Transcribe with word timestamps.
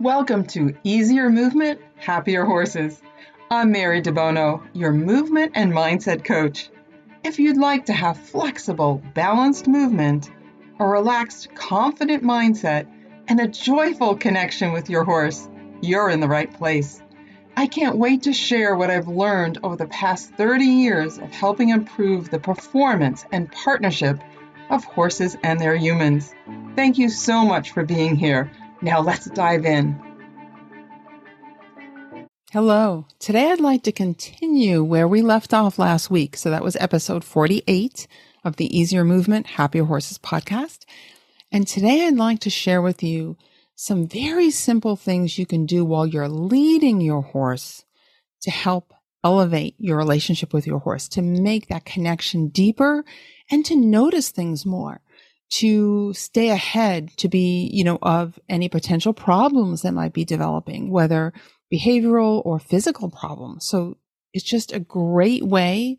Welcome 0.00 0.44
to 0.48 0.76
Easier 0.84 1.30
Movement, 1.30 1.80
Happier 1.96 2.44
Horses. 2.44 3.00
I'm 3.50 3.72
Mary 3.72 4.02
Debono, 4.02 4.62
your 4.74 4.92
movement 4.92 5.52
and 5.54 5.72
mindset 5.72 6.22
coach. 6.22 6.68
If 7.24 7.38
you'd 7.38 7.56
like 7.56 7.86
to 7.86 7.94
have 7.94 8.18
flexible, 8.18 9.02
balanced 9.14 9.66
movement, 9.66 10.30
a 10.78 10.86
relaxed, 10.86 11.54
confident 11.54 12.22
mindset, 12.22 12.86
and 13.26 13.40
a 13.40 13.48
joyful 13.48 14.16
connection 14.16 14.74
with 14.74 14.90
your 14.90 15.02
horse, 15.02 15.48
you're 15.80 16.10
in 16.10 16.20
the 16.20 16.28
right 16.28 16.52
place. 16.52 17.02
I 17.56 17.66
can't 17.66 17.96
wait 17.96 18.24
to 18.24 18.34
share 18.34 18.76
what 18.76 18.90
I've 18.90 19.08
learned 19.08 19.60
over 19.62 19.76
the 19.76 19.86
past 19.86 20.30
30 20.34 20.62
years 20.62 21.16
of 21.16 21.30
helping 21.30 21.70
improve 21.70 22.28
the 22.28 22.38
performance 22.38 23.24
and 23.32 23.50
partnership 23.50 24.20
of 24.68 24.84
horses 24.84 25.38
and 25.42 25.58
their 25.58 25.74
humans. 25.74 26.34
Thank 26.74 26.98
you 26.98 27.08
so 27.08 27.46
much 27.46 27.70
for 27.70 27.82
being 27.82 28.14
here. 28.14 28.50
Now 28.82 29.00
let's 29.00 29.26
dive 29.26 29.64
in. 29.64 29.98
Hello. 32.52 33.06
Today 33.18 33.50
I'd 33.50 33.60
like 33.60 33.82
to 33.84 33.92
continue 33.92 34.84
where 34.84 35.08
we 35.08 35.22
left 35.22 35.52
off 35.52 35.78
last 35.78 36.10
week. 36.10 36.36
So 36.36 36.50
that 36.50 36.62
was 36.62 36.76
episode 36.76 37.24
48 37.24 38.06
of 38.44 38.56
the 38.56 38.78
Easier 38.78 39.04
Movement, 39.04 39.46
Happier 39.46 39.84
Horses 39.84 40.18
podcast. 40.18 40.84
And 41.50 41.66
today 41.66 42.06
I'd 42.06 42.16
like 42.16 42.40
to 42.40 42.50
share 42.50 42.82
with 42.82 43.02
you 43.02 43.36
some 43.74 44.06
very 44.06 44.50
simple 44.50 44.96
things 44.96 45.38
you 45.38 45.46
can 45.46 45.66
do 45.66 45.84
while 45.84 46.06
you're 46.06 46.28
leading 46.28 47.00
your 47.00 47.22
horse 47.22 47.84
to 48.42 48.50
help 48.50 48.92
elevate 49.24 49.74
your 49.78 49.96
relationship 49.96 50.52
with 50.54 50.66
your 50.66 50.78
horse, 50.78 51.08
to 51.08 51.22
make 51.22 51.68
that 51.68 51.84
connection 51.84 52.48
deeper 52.48 53.04
and 53.50 53.64
to 53.66 53.74
notice 53.74 54.30
things 54.30 54.64
more, 54.64 55.00
to 55.48 56.12
stay 56.12 56.50
ahead, 56.50 57.10
to 57.18 57.28
be, 57.28 57.70
you 57.72 57.84
know, 57.84 57.98
of 58.02 58.38
any 58.48 58.68
potential 58.68 59.12
problems 59.12 59.82
that 59.82 59.92
might 59.92 60.12
be 60.12 60.24
developing, 60.24 60.90
whether 60.90 61.32
behavioral 61.72 62.44
or 62.44 62.58
physical 62.58 63.10
problems. 63.10 63.64
So 63.66 63.96
it's 64.32 64.44
just 64.44 64.72
a 64.72 64.80
great 64.80 65.44
way 65.44 65.98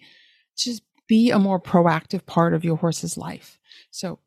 to 0.58 0.70
just 0.72 0.84
be 1.08 1.32
a 1.32 1.40
more 1.40 1.62
proactive 1.62 2.26
part 2.26 2.54
of 2.54 2.66
your 2.66 2.76
horse's 2.76 3.18
life. 3.18 3.58
So 3.92 4.20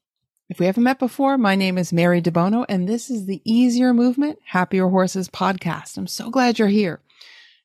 if 0.49 0.59
we 0.59 0.67
haven't 0.67 0.83
met 0.83 0.99
before, 0.99 1.39
my 1.39 1.55
name 1.55 1.79
is 1.79 1.93
Mary 1.93 2.21
Debono, 2.21 2.65
and 2.69 2.89
this 2.89 3.11
is 3.11 3.27
the 3.27 3.41
Easier 3.45 3.95
Movement, 3.95 4.39
Happier 4.47 4.89
Horses 4.89 5.29
podcast. 5.29 5.97
I'm 5.97 6.07
so 6.07 6.31
glad 6.31 6.59
you're 6.59 6.69
here. 6.69 7.01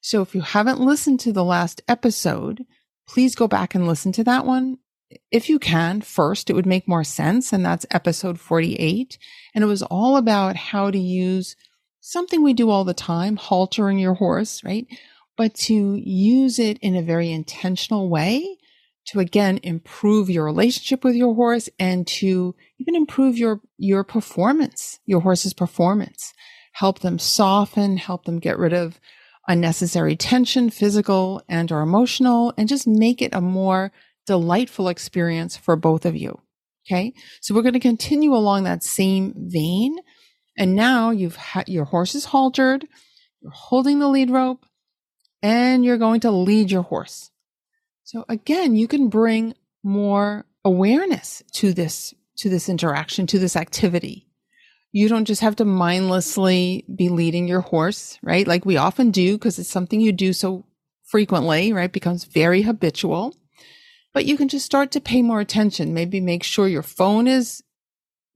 So 0.02 0.22
if 0.22 0.36
you 0.36 0.42
haven't 0.42 0.80
listened 0.80 1.20
to 1.22 1.34
the 1.34 1.44
last 1.44 1.82
episode, 1.88 2.64
please 3.08 3.34
go 3.34 3.48
back 3.48 3.74
and 3.74 3.88
listen 3.88 4.12
to 4.12 4.24
that 4.26 4.46
one. 4.46 4.78
If 5.32 5.50
you 5.50 5.60
can, 5.60 6.02
first, 6.02 6.50
it 6.50 6.54
would 6.54 6.66
make 6.66 6.88
more 6.88 7.04
sense. 7.04 7.54
And 7.54 7.66
that's 7.66 7.86
episode 7.92 8.40
48. 8.40 9.18
And 9.54 9.64
it 9.64 9.68
was 9.68 9.84
all 9.84 10.18
about 10.18 10.56
how 10.56 10.92
to 10.92 11.00
use 11.00 11.56
something 12.00 12.44
we 12.44 12.54
do 12.54 12.70
all 12.70 12.84
the 12.84 12.94
time, 12.94 13.38
haltering 13.38 14.00
your 14.00 14.16
horse, 14.16 14.64
right? 14.64 14.88
But 15.38 15.54
to 15.56 15.96
use 15.96 16.60
it 16.60 16.78
in 16.80 16.96
a 16.96 17.02
very 17.02 17.32
intentional 17.32 18.10
way 18.10 18.58
to 19.08 19.20
again 19.20 19.60
improve 19.62 20.30
your 20.30 20.46
relationship 20.46 21.04
with 21.04 21.16
your 21.16 21.36
horse 21.36 21.70
and 21.80 22.08
to 22.08 22.56
even 22.80 22.96
improve 22.96 23.38
your, 23.38 23.62
your 23.78 24.04
performance, 24.04 25.00
your 25.06 25.22
horse's 25.22 25.54
performance, 25.54 26.34
help 26.74 27.00
them 27.00 27.20
soften, 27.20 27.98
help 27.98 28.26
them 28.26 28.40
get 28.40 28.58
rid 28.58 28.74
of 28.74 29.00
unnecessary 29.48 30.16
tension, 30.16 30.70
physical 30.70 31.42
and 31.48 31.72
or 31.72 31.82
emotional, 31.82 32.54
and 32.58 32.68
just 32.68 32.88
make 32.88 33.22
it 33.22 33.34
a 33.34 33.42
more 33.42 33.92
delightful 34.26 34.88
experience 34.88 35.58
for 35.58 35.76
both 35.76 36.06
of 36.06 36.16
you. 36.16 36.40
Okay. 36.86 37.14
So 37.42 37.56
we're 37.56 37.64
going 37.64 37.74
to 37.74 37.80
continue 37.80 38.34
along 38.34 38.64
that 38.64 38.84
same 38.84 39.34
vein. 39.36 39.98
And 40.58 40.76
now 40.76 41.10
you've 41.10 41.36
had 41.36 41.68
your 41.68 41.86
horse 41.86 42.16
is 42.16 42.26
haltered, 42.26 42.86
you're 43.42 43.52
holding 43.52 44.00
the 44.00 44.08
lead 44.08 44.30
rope, 44.30 44.66
and 45.42 45.84
you're 45.84 45.98
going 45.98 46.22
to 46.22 46.32
lead 46.32 46.72
your 46.72 46.84
horse. 46.84 47.32
So 48.04 48.24
again, 48.30 48.76
you 48.76 48.88
can 48.88 49.10
bring 49.10 49.56
more 49.84 50.46
awareness 50.64 51.44
to 51.54 51.74
this, 51.74 52.14
to 52.38 52.50
this 52.50 52.70
interaction, 52.70 53.28
to 53.28 53.40
this 53.40 53.56
activity. 53.56 54.28
You 54.92 55.10
don't 55.10 55.26
just 55.26 55.42
have 55.42 55.58
to 55.58 55.66
mindlessly 55.66 56.86
be 56.96 57.10
leading 57.10 57.48
your 57.48 57.62
horse, 57.62 58.18
right? 58.24 58.48
Like 58.48 58.66
we 58.66 58.78
often 58.78 59.12
do 59.12 59.34
because 59.34 59.60
it's 59.60 59.70
something 59.70 60.00
you 60.00 60.14
do 60.14 60.32
so 60.32 60.66
frequently, 61.04 61.74
right? 61.74 61.92
Becomes 61.92 62.24
very 62.24 62.62
habitual. 62.62 63.36
But 64.16 64.26
you 64.26 64.38
can 64.38 64.48
just 64.48 64.66
start 64.66 64.92
to 64.92 65.02
pay 65.02 65.22
more 65.22 65.42
attention. 65.42 65.94
Maybe 65.94 66.22
make 66.22 66.42
sure 66.42 66.70
your 66.70 66.82
phone 66.82 67.28
is 67.28 67.62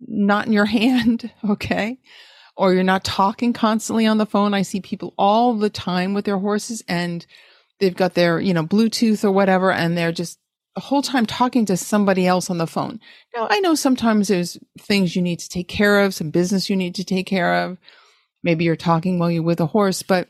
not 0.02 0.46
in 0.46 0.52
your 0.52 0.66
hand. 0.80 1.32
Okay. 1.50 1.98
Or 2.58 2.74
you're 2.74 2.84
not 2.84 3.06
talking 3.06 3.54
constantly 3.54 4.06
on 4.06 4.18
the 4.18 4.26
phone. 4.26 4.54
I 4.54 4.64
see 4.64 4.82
people 4.82 5.14
all 5.18 5.54
the 5.54 5.70
time 5.70 6.14
with 6.14 6.26
their 6.26 6.38
horses 6.38 6.84
and 6.90 7.26
they've 7.80 7.96
got 7.96 8.14
their, 8.14 8.42
you 8.42 8.54
know, 8.54 8.66
Bluetooth 8.66 9.24
or 9.24 9.32
whatever, 9.32 9.72
and 9.72 9.98
they're 9.98 10.12
just 10.12 10.38
the 10.76 10.82
whole 10.82 11.02
time 11.02 11.26
talking 11.26 11.66
to 11.68 11.78
somebody 11.78 12.28
else 12.28 12.50
on 12.50 12.58
the 12.58 12.68
phone. 12.68 13.00
Now, 13.34 13.48
I 13.50 13.62
know 13.62 13.76
sometimes 13.76 14.28
there's 14.28 14.58
things 14.78 15.16
you 15.16 15.22
need 15.22 15.40
to 15.40 15.48
take 15.48 15.70
care 15.70 16.02
of, 16.02 16.14
some 16.14 16.30
business 16.30 16.70
you 16.70 16.76
need 16.76 16.96
to 16.96 17.06
take 17.06 17.26
care 17.26 17.64
of. 17.64 17.78
Maybe 18.44 18.66
you're 18.66 18.76
talking 18.76 19.18
while 19.18 19.32
you're 19.32 19.44
with 19.44 19.62
a 19.62 19.66
horse, 19.66 20.04
but 20.04 20.28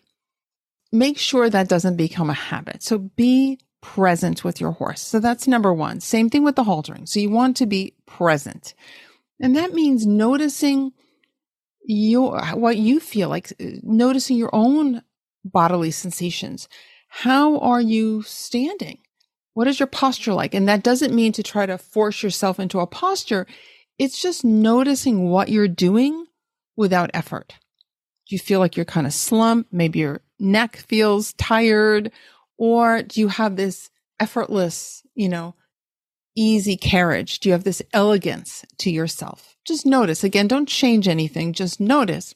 make 0.92 1.18
sure 1.18 1.50
that 1.50 1.68
doesn't 1.68 1.98
become 1.98 2.30
a 2.30 2.36
habit. 2.36 2.84
So 2.84 3.00
be 3.00 3.60
present 3.82 4.44
with 4.44 4.60
your 4.60 4.72
horse. 4.72 5.02
So 5.02 5.20
that's 5.20 5.48
number 5.48 5.74
one. 5.74 6.00
Same 6.00 6.30
thing 6.30 6.44
with 6.44 6.56
the 6.56 6.64
haltering. 6.64 7.08
So 7.08 7.20
you 7.20 7.30
want 7.30 7.58
to 7.58 7.66
be 7.66 7.96
present. 8.06 8.74
And 9.40 9.56
that 9.56 9.74
means 9.74 10.06
noticing 10.06 10.92
your, 11.84 12.42
what 12.54 12.78
you 12.78 13.00
feel 13.00 13.30
like, 13.30 13.54
uh, 13.60 13.66
noticing 13.84 14.38
your 14.38 14.54
own 14.54 15.02
bodily 15.46 15.92
sensations. 15.92 16.68
How 17.08 17.60
are 17.60 17.82
you 17.82 18.22
standing? 18.24 19.00
What 19.54 19.68
is 19.68 19.80
your 19.80 19.88
posture 19.88 20.34
like? 20.34 20.54
And 20.54 20.68
that 20.68 20.84
doesn't 20.84 21.16
mean 21.16 21.32
to 21.34 21.44
try 21.44 21.66
to 21.66 21.78
force 21.78 22.22
yourself 22.22 22.60
into 22.60 22.80
a 22.80 22.88
posture. 22.88 23.48
It's 23.98 24.22
just 24.22 24.46
noticing 24.46 25.30
what 25.30 25.50
you're 25.50 25.68
doing 25.68 26.26
without 26.76 27.12
effort. 27.14 27.56
Do 28.28 28.36
you 28.36 28.40
feel 28.40 28.60
like 28.60 28.76
you're 28.76 28.86
kind 28.86 29.08
of 29.08 29.14
slumped? 29.14 29.74
Maybe 29.74 30.00
your 30.00 30.22
neck 30.40 30.78
feels 30.78 31.34
tired 31.34 32.12
or 32.60 33.02
do 33.02 33.22
you 33.22 33.30
have 33.30 33.56
this 33.56 33.90
effortless, 34.20 35.02
you 35.16 35.30
know, 35.30 35.56
easy 36.36 36.76
carriage? 36.76 37.40
Do 37.40 37.48
you 37.50 37.54
have 37.54 37.64
this 37.64 37.82
elegance 37.94 38.66
to 38.80 38.92
yourself? 38.92 39.56
Just 39.66 39.86
notice. 39.86 40.26
Again, 40.26 40.48
don't 40.48 40.68
change 40.68 41.08
anything. 41.08 41.54
Just 41.54 41.80
notice. 41.80 42.36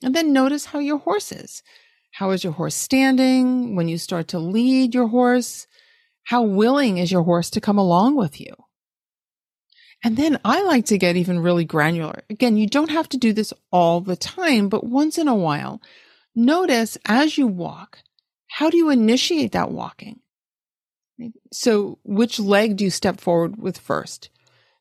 And 0.00 0.14
then 0.14 0.32
notice 0.32 0.66
how 0.66 0.78
your 0.78 0.98
horse 0.98 1.32
is. 1.32 1.62
How 2.12 2.30
is 2.30 2.44
your 2.44 2.52
horse 2.52 2.76
standing 2.76 3.74
when 3.74 3.88
you 3.88 3.98
start 3.98 4.28
to 4.28 4.38
lead 4.38 4.94
your 4.94 5.08
horse? 5.08 5.66
How 6.22 6.42
willing 6.42 6.98
is 6.98 7.10
your 7.10 7.24
horse 7.24 7.50
to 7.50 7.60
come 7.60 7.76
along 7.76 8.14
with 8.14 8.40
you? 8.40 8.54
And 10.04 10.16
then 10.16 10.38
I 10.44 10.62
like 10.62 10.86
to 10.86 10.98
get 10.98 11.16
even 11.16 11.40
really 11.40 11.64
granular. 11.64 12.22
Again, 12.30 12.56
you 12.56 12.68
don't 12.68 12.90
have 12.90 13.08
to 13.08 13.16
do 13.16 13.32
this 13.32 13.52
all 13.72 14.00
the 14.00 14.16
time, 14.16 14.68
but 14.68 14.84
once 14.84 15.18
in 15.18 15.26
a 15.26 15.34
while, 15.34 15.82
notice 16.36 16.96
as 17.06 17.36
you 17.36 17.48
walk, 17.48 17.98
how 18.54 18.70
do 18.70 18.76
you 18.76 18.88
initiate 18.88 19.50
that 19.50 19.72
walking? 19.72 20.20
So 21.52 21.98
which 22.04 22.38
leg 22.38 22.76
do 22.76 22.84
you 22.84 22.90
step 22.90 23.20
forward 23.20 23.56
with 23.60 23.76
first? 23.76 24.30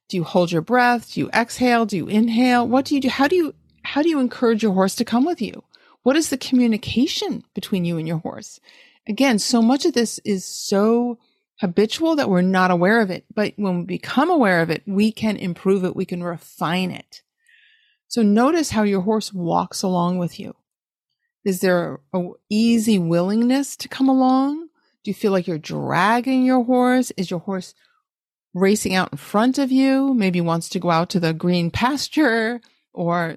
Do 0.10 0.16
you 0.16 0.24
hold 0.24 0.52
your 0.52 0.62
breath? 0.62 1.14
Do 1.14 1.22
you 1.22 1.30
exhale? 1.34 1.88
Do 1.88 1.98
you 1.98 2.08
inhale? 2.08 2.68
What 2.68 2.86
do 2.86 2.94
you 2.94 3.02
do? 3.02 3.10
How 3.10 3.28
do 3.28 3.36
you, 3.36 3.56
how 3.82 4.04
do 4.04 4.10
you 4.10 4.20
encourage 4.20 4.62
your 4.62 4.74
horse 4.74 4.94
to 4.98 5.06
come 5.06 5.26
with 5.26 5.42
you? 5.42 5.64
What 6.04 6.16
is 6.16 6.30
the 6.30 6.38
communication 6.38 7.46
between 7.56 7.84
you 7.84 7.98
and 7.98 8.08
your 8.08 8.20
horse? 8.20 8.60
Again, 9.08 9.40
so 9.40 9.60
much 9.60 9.86
of 9.86 9.94
this 9.94 10.20
is 10.24 10.46
so 10.46 11.18
habitual 11.60 12.16
that 12.18 12.30
we're 12.30 12.42
not 12.42 12.70
aware 12.70 13.02
of 13.02 13.10
it. 13.10 13.26
But 13.34 13.54
when 13.56 13.80
we 13.80 13.86
become 13.86 14.30
aware 14.30 14.62
of 14.62 14.70
it, 14.70 14.84
we 14.86 15.12
can 15.12 15.36
improve 15.36 15.84
it. 15.84 15.96
We 15.96 16.06
can 16.06 16.22
refine 16.22 16.92
it. 16.92 17.24
So 18.08 18.22
notice 18.22 18.70
how 18.70 18.84
your 18.84 19.02
horse 19.02 19.34
walks 19.34 19.81
along 19.81 20.19
with 20.19 20.40
you. 20.40 20.56
Is 21.45 21.60
there 21.60 22.00
a 22.13 22.30
easy 22.50 22.98
willingness 23.00 23.75
to 23.78 23.90
come 23.90 24.07
along? 24.07 24.68
Do 25.04 25.12
you 25.12 25.13
feel 25.13 25.31
like 25.31 25.48
you're 25.48 25.57
dragging 25.57 26.45
your 26.45 26.63
horse? 26.63 27.12
Is 27.18 27.30
your 27.30 27.42
horse 27.42 27.74
racing 28.54 28.95
out 28.95 29.12
in 29.12 29.18
front 29.18 29.57
of 29.57 29.72
you? 29.72 30.13
Maybe 30.13 30.40
wants 30.40 30.69
to 30.69 30.80
go 30.80 30.90
out 30.90 31.10
to 31.12 31.19
the 31.19 31.34
green 31.34 31.69
pasture 31.72 32.62
or 32.94 33.36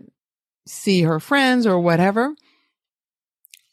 see 0.67 1.03
her 1.03 1.19
friends 1.19 1.67
or 1.67 1.81
whatever. 1.81 2.35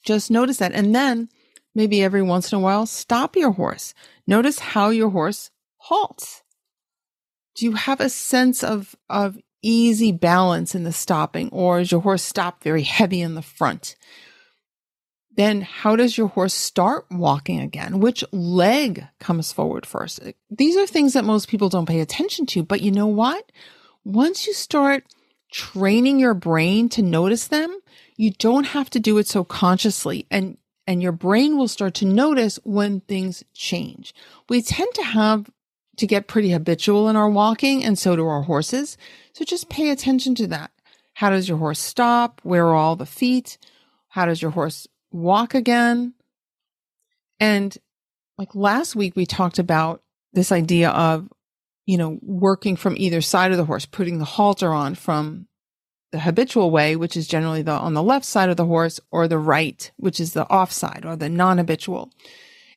Just 0.04 0.32
notice 0.32 0.58
that. 0.58 0.74
And 0.74 0.96
then 0.96 1.30
maybe 1.76 2.04
every 2.04 2.24
once 2.24 2.52
in 2.52 2.58
a 2.58 2.62
while, 2.62 2.86
stop 2.86 3.36
your 3.36 3.52
horse. 3.52 3.94
Notice 4.26 4.60
how 4.60 4.90
your 4.90 5.10
horse 5.10 5.52
halts. 5.78 6.42
Do 7.56 7.66
you 7.66 7.74
have 7.74 8.00
a 8.00 8.10
sense 8.10 8.64
of, 8.64 8.96
of 9.10 9.38
easy 9.64 10.12
balance 10.12 10.76
in 10.76 10.84
the 10.84 10.92
stopping 10.92 11.50
or 11.52 11.80
is 11.80 11.92
your 11.92 12.02
horse 12.02 12.22
stop 12.22 12.64
very 12.64 12.84
heavy 12.84 13.22
in 13.22 13.34
the 13.34 13.42
front? 13.42 13.96
Then 15.36 15.62
how 15.62 15.96
does 15.96 16.16
your 16.16 16.28
horse 16.28 16.54
start 16.54 17.06
walking 17.10 17.60
again? 17.60 18.00
Which 18.00 18.24
leg 18.32 19.08
comes 19.20 19.52
forward 19.52 19.86
first? 19.86 20.20
These 20.52 20.78
are 20.78 20.86
things 20.86 21.14
that 21.14 21.26
most 21.26 21.48
people 21.48 21.70
don't 21.70 21.88
pay 21.88 22.02
attention 22.02 22.46
to, 22.48 22.62
but 22.62 22.82
you 22.82 22.92
know 22.92 23.08
what? 23.08 23.52
Once 24.04 24.46
you 24.46 24.54
start 24.54 25.06
training 25.52 26.20
your 26.20 26.36
brain 26.36 26.90
to 26.90 27.02
notice 27.02 27.48
them, 27.48 27.80
You 28.16 28.32
don't 28.32 28.66
have 28.66 28.92
to 28.92 29.00
do 29.00 29.18
it 29.18 29.28
so 29.28 29.44
consciously 29.44 30.28
and 30.30 30.58
and 30.86 31.02
your 31.02 31.14
brain 31.14 31.58
will 31.58 31.68
start 31.68 31.94
to 31.96 32.06
notice 32.06 32.60
when 32.64 33.00
things 33.02 33.44
change. 33.54 34.14
We 34.50 34.62
tend 34.62 34.94
to 34.96 35.04
have 35.04 35.50
to 35.98 36.08
get 36.08 36.28
pretty 36.28 36.52
habitual 36.52 37.10
in 37.10 37.16
our 37.16 37.30
walking 37.30 37.84
and 37.84 37.98
so 37.98 38.16
do 38.16 38.26
our 38.26 38.42
horses. 38.42 38.98
So 39.34 39.46
just 39.46 39.70
pay 39.70 39.90
attention 39.90 40.36
to 40.36 40.48
that. 40.48 40.72
How 41.14 41.30
does 41.30 41.48
your 41.48 41.58
horse 41.58 41.80
stop? 41.80 42.42
Where 42.44 42.68
are 42.68 42.76
all 42.76 42.96
the 42.96 43.06
feet? 43.06 43.58
How 44.10 44.26
does 44.26 44.42
your 44.42 44.52
horse 44.52 44.88
walk 45.12 45.54
again? 45.54 46.14
And 47.40 47.76
like 48.38 48.56
last 48.56 48.96
week, 48.96 49.16
we 49.16 49.26
talked 49.26 49.60
about 49.60 50.02
this 50.34 50.52
idea 50.52 50.90
of, 50.90 51.30
you 51.86 51.98
know, 51.98 52.18
working 52.22 52.76
from 52.76 52.96
either 52.98 53.22
side 53.22 53.52
of 53.52 53.58
the 53.58 53.66
horse, 53.66 53.86
putting 53.86 54.18
the 54.18 54.26
halter 54.26 54.72
on 54.72 54.96
from 54.96 55.48
the 56.12 56.20
habitual 56.20 56.72
way, 56.72 56.96
which 56.96 57.18
is 57.18 57.28
generally 57.28 57.62
the 57.62 57.72
on 57.72 57.94
the 57.94 58.04
left 58.04 58.26
side 58.26 58.50
of 58.50 58.58
the 58.58 58.66
horse, 58.66 59.00
or 59.12 59.28
the 59.28 59.38
right, 59.38 59.92
which 59.98 60.20
is 60.20 60.34
the 60.34 60.50
off 60.50 60.72
side 60.72 61.04
or 61.06 61.16
the 61.16 61.30
non 61.30 61.58
habitual. 61.58 62.12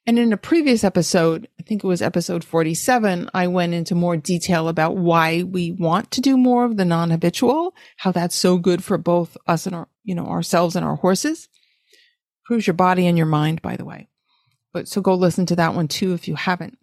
And 0.07 0.21
in 0.21 0.33
a 0.33 0.37
previous 0.37 0.85
episode, 0.85 1.49
I 1.59 1.65
think 1.65 1.83
it 1.83 1.87
was 1.87 2.01
episode 2.01 2.45
47, 2.45 3.29
I 3.35 3.49
went 3.49 3.75
into 3.75 3.97
more 3.97 4.17
detail 4.17 4.69
about 4.69 4.97
why 4.97 5.43
we 5.43 5.73
want 5.73 6.13
to 6.13 6.21
do 6.21 6.37
more 6.37 6.65
of 6.65 6.77
the 6.77 6.85
non-habitual, 6.85 7.75
how 7.97 8.13
that's 8.13 8.37
so 8.37 8.57
good 8.57 8.85
for 8.85 8.99
both 8.99 9.37
us 9.49 9.67
and 9.67 9.75
our, 9.75 9.89
you 10.05 10.15
know, 10.15 10.27
ourselves 10.27 10.77
and 10.77 10.85
our 10.85 10.95
horses. 10.95 11.49
Proves 12.45 12.69
your 12.69 12.75
body 12.75 13.09
and 13.09 13.19
your 13.19 13.27
mind, 13.27 13.61
by 13.63 13.77
the 13.77 13.85
way. 13.85 14.09
But 14.73 14.87
so 14.87 15.01
go 15.01 15.15
listen 15.15 15.47
to 15.47 15.57
that 15.57 15.75
one 15.75 15.89
too 15.89 16.13
if 16.15 16.29
you 16.29 16.37
haven't. 16.37 16.79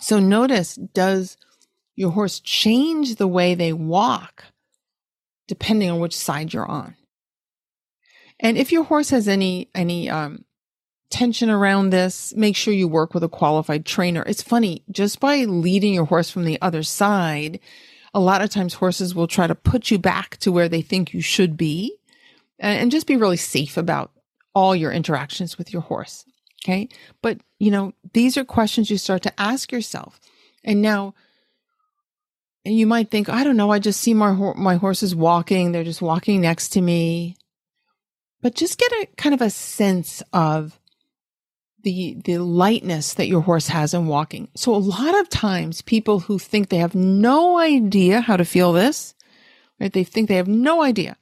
So 0.00 0.18
notice, 0.18 0.74
does 0.74 1.38
your 1.96 2.10
horse 2.10 2.40
change 2.40 3.14
the 3.14 3.28
way 3.28 3.54
they 3.54 3.72
walk 3.72 4.44
depending 5.48 5.90
on 5.90 6.00
which 6.00 6.16
side 6.16 6.52
you're 6.52 6.66
on? 6.66 6.94
And 8.38 8.58
if 8.58 8.70
your 8.70 8.84
horse 8.84 9.10
has 9.10 9.28
any, 9.28 9.70
any, 9.74 10.10
um, 10.10 10.44
tension 11.12 11.50
around 11.50 11.90
this, 11.90 12.34
make 12.34 12.56
sure 12.56 12.74
you 12.74 12.88
work 12.88 13.14
with 13.14 13.22
a 13.22 13.28
qualified 13.28 13.86
trainer. 13.86 14.24
It's 14.26 14.42
funny, 14.42 14.82
just 14.90 15.20
by 15.20 15.44
leading 15.44 15.94
your 15.94 16.06
horse 16.06 16.30
from 16.30 16.44
the 16.44 16.60
other 16.60 16.82
side, 16.82 17.60
a 18.14 18.20
lot 18.20 18.42
of 18.42 18.50
times 18.50 18.74
horses 18.74 19.14
will 19.14 19.28
try 19.28 19.46
to 19.46 19.54
put 19.54 19.90
you 19.90 19.98
back 19.98 20.38
to 20.38 20.50
where 20.50 20.68
they 20.68 20.82
think 20.82 21.14
you 21.14 21.20
should 21.20 21.56
be 21.56 21.96
and 22.58 22.90
just 22.90 23.06
be 23.06 23.16
really 23.16 23.36
safe 23.36 23.76
about 23.76 24.10
all 24.54 24.74
your 24.74 24.90
interactions 24.90 25.58
with 25.58 25.72
your 25.72 25.82
horse. 25.82 26.24
Okay. 26.64 26.88
But, 27.22 27.38
you 27.58 27.70
know, 27.70 27.92
these 28.12 28.36
are 28.36 28.44
questions 28.44 28.90
you 28.90 28.98
start 28.98 29.22
to 29.22 29.40
ask 29.40 29.72
yourself. 29.72 30.20
And 30.64 30.80
now, 30.80 31.14
and 32.64 32.76
you 32.76 32.86
might 32.86 33.10
think, 33.10 33.28
I 33.28 33.44
don't 33.44 33.56
know, 33.56 33.70
I 33.70 33.80
just 33.80 34.00
see 34.00 34.14
my, 34.14 34.32
my 34.56 34.76
horses 34.76 35.14
walking. 35.14 35.72
They're 35.72 35.82
just 35.84 36.02
walking 36.02 36.40
next 36.40 36.70
to 36.70 36.80
me. 36.80 37.36
But 38.40 38.54
just 38.54 38.78
get 38.78 38.92
a 38.92 39.08
kind 39.16 39.34
of 39.34 39.40
a 39.40 39.50
sense 39.50 40.22
of 40.32 40.78
the 41.82 42.16
the 42.24 42.38
lightness 42.38 43.14
that 43.14 43.28
your 43.28 43.42
horse 43.42 43.68
has 43.68 43.94
in 43.94 44.06
walking. 44.06 44.48
So 44.54 44.74
a 44.74 44.76
lot 44.76 45.18
of 45.18 45.28
times 45.28 45.82
people 45.82 46.20
who 46.20 46.38
think 46.38 46.68
they 46.68 46.78
have 46.78 46.94
no 46.94 47.58
idea 47.58 48.20
how 48.20 48.36
to 48.36 48.44
feel 48.44 48.72
this, 48.72 49.14
right? 49.80 49.92
They 49.92 50.04
think 50.04 50.28
they 50.28 50.36
have 50.36 50.48
no 50.48 50.82
idea. 50.82 51.16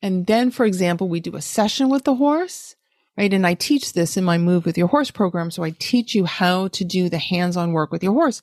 And 0.00 0.26
then 0.26 0.50
for 0.50 0.64
example, 0.64 1.08
we 1.08 1.20
do 1.20 1.36
a 1.36 1.42
session 1.42 1.88
with 1.88 2.04
the 2.04 2.14
horse, 2.14 2.76
right? 3.16 3.32
And 3.32 3.46
I 3.46 3.54
teach 3.54 3.92
this 3.92 4.16
in 4.16 4.24
my 4.24 4.38
move 4.38 4.64
with 4.64 4.78
your 4.78 4.88
horse 4.88 5.10
program, 5.10 5.50
so 5.50 5.64
I 5.64 5.74
teach 5.78 6.14
you 6.14 6.24
how 6.24 6.68
to 6.68 6.84
do 6.84 7.08
the 7.08 7.18
hands-on 7.18 7.72
work 7.72 7.90
with 7.90 8.02
your 8.02 8.12
horse. 8.12 8.40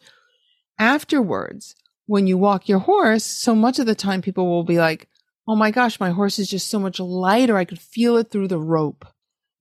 Afterwards, 0.77 1.75
when 2.05 2.27
you 2.27 2.37
walk 2.37 2.67
your 2.67 2.79
horse, 2.79 3.23
so 3.23 3.55
much 3.55 3.79
of 3.79 3.85
the 3.85 3.95
time 3.95 4.21
people 4.21 4.47
will 4.47 4.63
be 4.63 4.77
like, 4.77 5.07
"Oh 5.47 5.55
my 5.55 5.71
gosh, 5.71 5.99
my 5.99 6.09
horse 6.09 6.37
is 6.37 6.49
just 6.49 6.69
so 6.69 6.79
much 6.79 6.99
lighter. 6.99 7.57
I 7.57 7.65
could 7.65 7.79
feel 7.79 8.17
it 8.17 8.29
through 8.29 8.49
the 8.49 8.59
rope." 8.59 9.05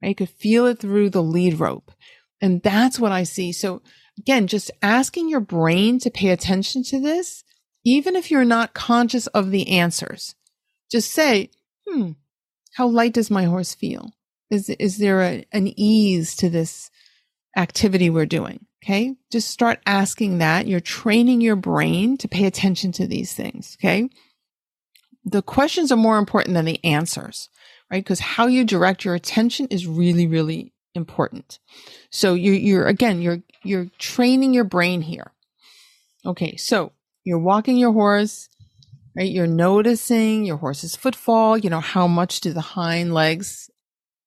I 0.05 0.15
could 0.15 0.29
feel 0.29 0.67
it 0.67 0.79
through 0.79 1.11
the 1.11 1.23
lead 1.23 1.59
rope. 1.59 1.93
And 2.41 2.63
that's 2.63 2.99
what 2.99 3.13
I 3.13 3.23
see. 3.23 3.53
So 3.53 3.83
again, 4.19 4.47
just 4.47 4.71
asking 4.83 5.29
your 5.29 5.41
brain 5.41 5.99
to 6.01 6.11
pay 6.11 6.29
attention 6.29 6.83
to 6.85 7.01
this, 7.01 7.45
even 7.85 8.17
if 8.17 8.31
you're 8.31 8.45
not 8.45 8.75
conscious 8.75 9.27
of 9.29 9.51
the 9.51 9.69
answers, 9.69 10.35
just 10.91 11.11
say, 11.11 11.51
hmm, 11.87 12.13
how 12.75 12.87
light 12.87 13.15
does 13.15 13.31
my 13.31 13.45
horse 13.45 13.75
feel? 13.75 14.13
Is, 14.51 14.69
is 14.71 14.99
there 14.99 15.23
a, 15.23 15.45
an 15.53 15.73
ease 15.79 16.37
to 16.37 16.51
this 16.51 16.91
activity 17.57 18.11
we're 18.11 18.27
doing? 18.27 18.67
Okay. 18.85 19.15
Just 19.33 19.49
start 19.49 19.81
asking 19.87 20.39
that. 20.39 20.67
You're 20.67 20.81
training 20.81 21.41
your 21.41 21.57
brain 21.57 22.19
to 22.19 22.29
pay 22.29 22.45
attention 22.45 22.93
to 22.93 23.07
these 23.07 23.33
things. 23.33 23.77
Okay. 23.81 24.11
The 25.25 25.41
questions 25.41 25.91
are 25.91 25.97
more 25.97 26.19
important 26.19 26.55
than 26.55 26.67
the 26.67 26.85
answers 26.85 27.49
right? 27.95 28.03
Because 28.03 28.19
how 28.19 28.49
you 28.49 28.65
direct 28.65 29.05
your 29.05 29.15
attention 29.15 29.69
is 29.71 29.87
really, 29.87 30.27
really 30.27 30.73
important. 30.97 31.61
So 32.11 32.35
you're, 32.35 32.55
you're, 32.55 32.87
again, 32.89 33.23
you're, 33.23 33.39
you're 33.63 33.87
training 34.01 34.53
your 34.53 34.65
brain 34.65 35.01
here. 35.01 35.31
Okay. 36.27 36.57
So 36.57 36.91
you're 37.23 37.39
walking 37.39 37.77
your 37.77 37.93
horse, 37.93 38.49
right? 39.17 39.31
You're 39.31 39.47
noticing 39.47 40.45
your 40.45 40.57
horse's 40.57 40.97
footfall. 40.97 41.57
You 41.57 41.71
know, 41.71 41.79
how 41.79 42.09
much 42.09 42.41
do 42.41 42.53
the 42.53 42.61
hind 42.61 43.15
legs 43.15 43.71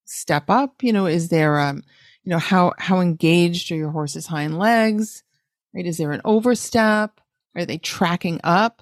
step 0.06 0.50
up? 0.50 0.82
You 0.82 0.94
know, 0.94 1.06
is 1.06 1.28
there, 1.28 1.60
um, 1.60 1.84
you 2.24 2.30
know, 2.30 2.40
how, 2.40 2.72
how 2.78 3.02
engaged 3.02 3.70
are 3.74 3.76
your 3.76 3.92
horse's 3.92 4.28
hind 4.28 4.58
legs? 4.58 5.24
Right? 5.76 5.86
Is 5.86 5.98
there 5.98 6.14
an 6.14 6.22
overstep? 6.24 7.20
Are 7.54 7.66
they 7.66 7.80
tracking 7.80 8.40
up? 8.46 8.82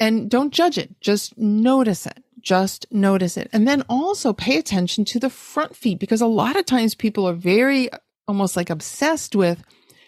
And 0.00 0.30
don't 0.30 0.54
judge 0.54 0.78
it. 0.78 0.98
Just 1.02 1.36
notice 1.36 2.06
it. 2.06 2.24
Just 2.48 2.86
notice 2.90 3.36
it. 3.36 3.50
And 3.52 3.68
then 3.68 3.82
also 3.90 4.32
pay 4.32 4.56
attention 4.56 5.04
to 5.04 5.20
the 5.20 5.28
front 5.28 5.76
feet 5.76 5.98
because 5.98 6.22
a 6.22 6.26
lot 6.26 6.56
of 6.56 6.64
times 6.64 6.94
people 6.94 7.28
are 7.28 7.34
very 7.34 7.90
almost 8.26 8.56
like 8.56 8.70
obsessed 8.70 9.36
with 9.36 9.62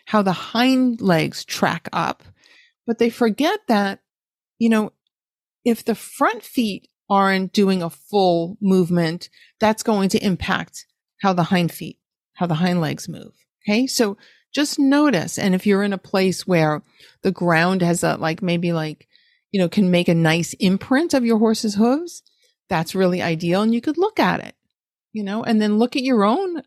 how 0.06 0.22
the 0.22 0.32
hind 0.32 1.02
legs 1.02 1.44
track 1.44 1.86
up, 1.92 2.22
but 2.86 2.96
they 2.96 3.10
forget 3.10 3.60
that, 3.68 4.00
you 4.58 4.70
know, 4.70 4.90
if 5.66 5.84
the 5.84 5.94
front 5.94 6.42
feet 6.42 6.88
aren't 7.10 7.52
doing 7.52 7.82
a 7.82 7.90
full 7.90 8.56
movement, 8.58 9.28
that's 9.58 9.82
going 9.82 10.08
to 10.08 10.24
impact 10.24 10.86
how 11.20 11.34
the 11.34 11.42
hind 11.42 11.70
feet, 11.70 11.98
how 12.32 12.46
the 12.46 12.54
hind 12.54 12.80
legs 12.80 13.06
move. 13.06 13.34
Okay. 13.68 13.86
So 13.86 14.16
just 14.50 14.78
notice. 14.78 15.38
And 15.38 15.54
if 15.54 15.66
you're 15.66 15.82
in 15.82 15.92
a 15.92 15.98
place 15.98 16.46
where 16.46 16.82
the 17.20 17.32
ground 17.32 17.82
has 17.82 18.02
a, 18.02 18.16
like 18.16 18.40
maybe 18.40 18.72
like 18.72 19.08
you 19.52 19.60
know, 19.60 19.68
can 19.68 19.90
make 19.90 20.08
a 20.08 20.14
nice 20.14 20.54
imprint 20.54 21.14
of 21.14 21.24
your 21.24 21.38
horse's 21.38 21.74
hooves, 21.74 22.22
that's 22.70 22.94
really 22.94 23.20
ideal. 23.20 23.60
And 23.60 23.74
you 23.74 23.82
could 23.82 23.98
look 23.98 24.18
at 24.18 24.40
it, 24.40 24.54
you 25.12 25.22
know, 25.22 25.44
and 25.44 25.60
then 25.60 25.78
look 25.78 25.96
at 25.96 26.02
your 26.02 26.24
own, 26.24 26.62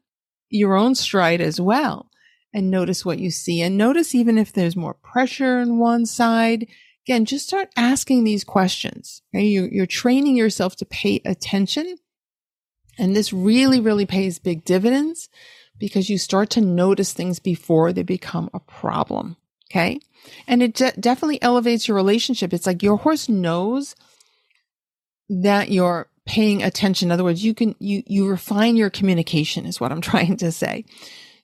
your 0.49 0.75
own 0.75 0.93
stride 0.93 1.41
as 1.41 1.59
well 1.59 2.11
and 2.53 2.69
notice 2.69 3.03
what 3.03 3.19
you 3.19 3.31
see 3.31 3.61
and 3.61 3.77
notice 3.77 4.13
even 4.13 4.37
if 4.37 4.53
there's 4.53 4.75
more 4.75 4.93
pressure 4.93 5.57
on 5.57 5.79
one 5.79 6.05
side. 6.05 6.67
Again, 7.05 7.25
just 7.25 7.47
start 7.47 7.69
asking 7.75 8.23
these 8.23 8.43
questions. 8.43 9.21
Okay? 9.33 9.45
You're, 9.45 9.67
you're 9.67 9.85
training 9.85 10.37
yourself 10.37 10.75
to 10.77 10.85
pay 10.85 11.19
attention. 11.25 11.97
And 12.97 13.15
this 13.15 13.33
really, 13.33 13.79
really 13.79 14.05
pays 14.05 14.37
big 14.37 14.63
dividends 14.63 15.27
because 15.79 16.09
you 16.09 16.17
start 16.17 16.51
to 16.51 16.61
notice 16.61 17.11
things 17.11 17.39
before 17.39 17.91
they 17.91 18.03
become 18.03 18.49
a 18.53 18.59
problem. 18.59 19.35
Okay. 19.71 19.99
And 20.47 20.61
it 20.61 20.75
de- 20.75 20.93
definitely 20.99 21.41
elevates 21.41 21.87
your 21.87 21.95
relationship. 21.95 22.53
It's 22.53 22.67
like 22.67 22.83
your 22.83 22.97
horse 22.97 23.27
knows 23.27 23.95
that 25.29 25.71
you're 25.71 26.09
paying 26.25 26.63
attention. 26.63 27.07
In 27.07 27.11
other 27.11 27.23
words, 27.23 27.43
you 27.43 27.53
can, 27.53 27.75
you, 27.79 28.03
you 28.05 28.27
refine 28.27 28.75
your 28.75 28.89
communication 28.89 29.65
is 29.65 29.79
what 29.79 29.91
I'm 29.91 30.01
trying 30.11 30.37
to 30.37 30.51
say. 30.51 30.85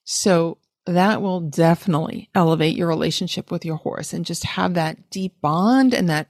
So 0.04 0.58
that 0.86 1.22
will 1.22 1.42
definitely 1.42 2.30
elevate 2.34 2.76
your 2.76 2.88
relationship 2.88 3.52
with 3.52 3.66
your 3.66 3.76
horse 3.78 4.14
and 4.14 4.26
just 4.26 4.44
have 4.44 4.74
that 4.74 5.10
deep 5.10 5.40
bond 5.42 5.94
and 5.94 6.10
that 6.10 6.30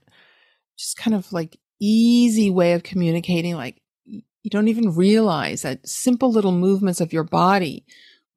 just 0.78 0.98
kind 0.98 1.16
of 1.16 1.32
like 1.32 1.58
easy 1.80 2.50
way 2.50 2.74
of 2.74 2.84
communicating. 2.84 3.56
Like 3.56 3.82
you 4.06 4.50
don't 4.50 4.68
even 4.68 4.96
realize 4.96 5.62
that 5.62 5.88
simple 5.88 6.32
little 6.32 6.52
movements 6.52 7.02
of 7.02 7.14
your 7.14 7.24
body 7.24 7.86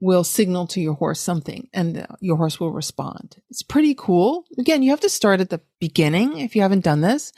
will 0.00 0.25
signal 0.25 0.66
to 0.66 0.81
your 0.81 0.95
horse 0.95 1.21
something 1.21 1.69
and 1.73 2.07
your 2.21 2.37
horse 2.37 2.59
will 2.59 2.73
respond. 2.73 3.37
It's 3.50 3.62
pretty 3.62 3.95
cool. 3.95 4.45
Again, 4.59 4.83
you 4.83 4.90
have 4.90 5.00
to 5.00 5.09
start 5.09 5.40
at 5.40 5.50
the 5.50 5.61
beginning 5.81 6.38
if 6.38 6.57
you 6.57 6.62
haven't 6.62 6.85
done 6.85 7.00
this. 7.00 7.33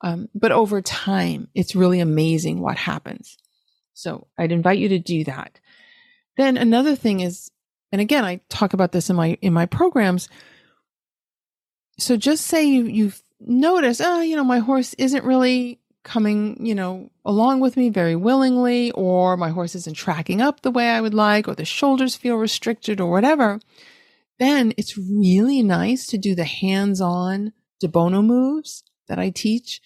Um, 0.00 0.28
but 0.34 0.52
over 0.52 0.80
time, 0.80 1.48
it's 1.54 1.74
really 1.74 2.00
amazing 2.00 2.60
what 2.60 2.76
happens. 2.76 3.36
So 3.94 4.28
I'd 4.38 4.52
invite 4.52 4.78
you 4.78 4.88
to 4.90 4.98
do 4.98 5.24
that. 5.24 5.58
Then 6.36 6.56
another 6.56 6.94
thing 6.94 7.20
is, 7.20 7.50
and 7.90 8.00
again, 8.00 8.24
I 8.24 8.40
talk 8.48 8.74
about 8.74 8.92
this 8.92 9.10
in 9.10 9.16
my, 9.16 9.38
in 9.42 9.52
my 9.52 9.66
programs. 9.66 10.28
So 11.98 12.16
just 12.16 12.46
say 12.46 12.64
you, 12.64 12.84
you've 12.84 13.20
noticed, 13.40 14.00
oh, 14.04 14.20
you 14.20 14.36
know, 14.36 14.44
my 14.44 14.60
horse 14.60 14.94
isn't 14.94 15.24
really 15.24 15.80
coming, 16.04 16.64
you 16.64 16.74
know, 16.74 17.10
along 17.24 17.60
with 17.60 17.76
me 17.76 17.90
very 17.90 18.14
willingly, 18.14 18.92
or 18.92 19.36
my 19.36 19.50
horse 19.50 19.74
isn't 19.74 19.96
tracking 19.96 20.40
up 20.40 20.60
the 20.60 20.70
way 20.70 20.88
I 20.90 21.00
would 21.00 21.14
like, 21.14 21.48
or 21.48 21.54
the 21.54 21.64
shoulders 21.64 22.16
feel 22.16 22.36
restricted, 22.36 23.00
or 23.00 23.10
whatever, 23.10 23.60
then 24.38 24.72
it's 24.76 24.96
really 24.96 25.62
nice 25.62 26.06
to 26.06 26.18
do 26.18 26.34
the 26.34 26.44
hands 26.44 27.00
on 27.00 27.52
Debono 27.82 28.24
moves 28.24 28.84
that 29.08 29.18
I 29.18 29.30
teach 29.30 29.80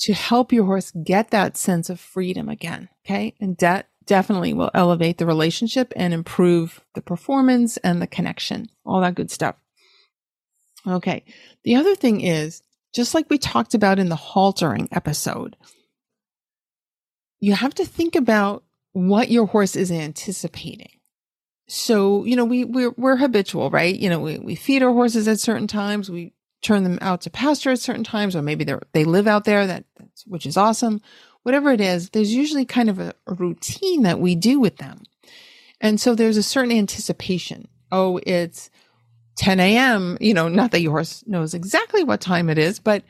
to 0.00 0.14
help 0.14 0.52
your 0.52 0.64
horse 0.64 0.92
get 1.04 1.30
that 1.30 1.56
sense 1.56 1.90
of 1.90 2.00
freedom 2.00 2.48
again. 2.48 2.88
Okay. 3.04 3.34
And 3.40 3.56
that 3.58 3.88
definitely 4.06 4.52
will 4.52 4.70
elevate 4.74 5.18
the 5.18 5.26
relationship 5.26 5.92
and 5.94 6.14
improve 6.14 6.80
the 6.94 7.02
performance 7.02 7.76
and 7.78 8.00
the 8.00 8.06
connection, 8.06 8.68
all 8.84 9.00
that 9.02 9.14
good 9.14 9.30
stuff. 9.30 9.56
Okay. 10.86 11.24
The 11.64 11.76
other 11.76 11.94
thing 11.94 12.22
is, 12.22 12.62
just 12.94 13.14
like 13.14 13.28
we 13.30 13.38
talked 13.38 13.74
about 13.74 13.98
in 13.98 14.08
the 14.08 14.16
haltering 14.16 14.88
episode, 14.90 15.56
you 17.38 17.52
have 17.52 17.74
to 17.74 17.84
think 17.84 18.16
about 18.16 18.64
what 18.92 19.30
your 19.30 19.46
horse 19.46 19.76
is 19.76 19.92
anticipating. 19.92 20.90
So, 21.68 22.24
you 22.24 22.34
know, 22.34 22.44
we, 22.44 22.64
we're, 22.64 22.90
we're 22.96 23.16
habitual, 23.16 23.70
right? 23.70 23.94
You 23.94 24.08
know, 24.10 24.18
we, 24.18 24.38
we 24.38 24.56
feed 24.56 24.82
our 24.82 24.92
horses 24.92 25.28
at 25.28 25.38
certain 25.38 25.68
times. 25.68 26.10
We 26.10 26.32
turn 26.62 26.84
them 26.84 26.98
out 27.00 27.22
to 27.22 27.30
pasture 27.30 27.70
at 27.70 27.78
certain 27.78 28.04
times, 28.04 28.36
or 28.36 28.42
maybe 28.42 28.64
they're, 28.64 28.82
they 28.92 29.04
live 29.04 29.26
out 29.26 29.44
there 29.44 29.66
that, 29.66 29.84
which 30.26 30.46
is 30.46 30.56
awesome. 30.56 31.00
Whatever 31.42 31.72
it 31.72 31.80
is, 31.80 32.10
there's 32.10 32.34
usually 32.34 32.64
kind 32.64 32.90
of 32.90 32.98
a, 32.98 33.14
a 33.26 33.34
routine 33.34 34.02
that 34.02 34.20
we 34.20 34.34
do 34.34 34.60
with 34.60 34.76
them. 34.76 35.04
And 35.80 36.00
so 36.00 36.14
there's 36.14 36.36
a 36.36 36.42
certain 36.42 36.72
anticipation. 36.72 37.68
Oh, 37.90 38.20
it's 38.26 38.70
10 39.36 39.58
a.m. 39.58 40.18
You 40.20 40.34
know, 40.34 40.48
not 40.48 40.70
that 40.72 40.82
your 40.82 40.92
horse 40.92 41.24
knows 41.26 41.54
exactly 41.54 42.04
what 42.04 42.20
time 42.20 42.50
it 42.50 42.58
is, 42.58 42.78
but 42.78 43.02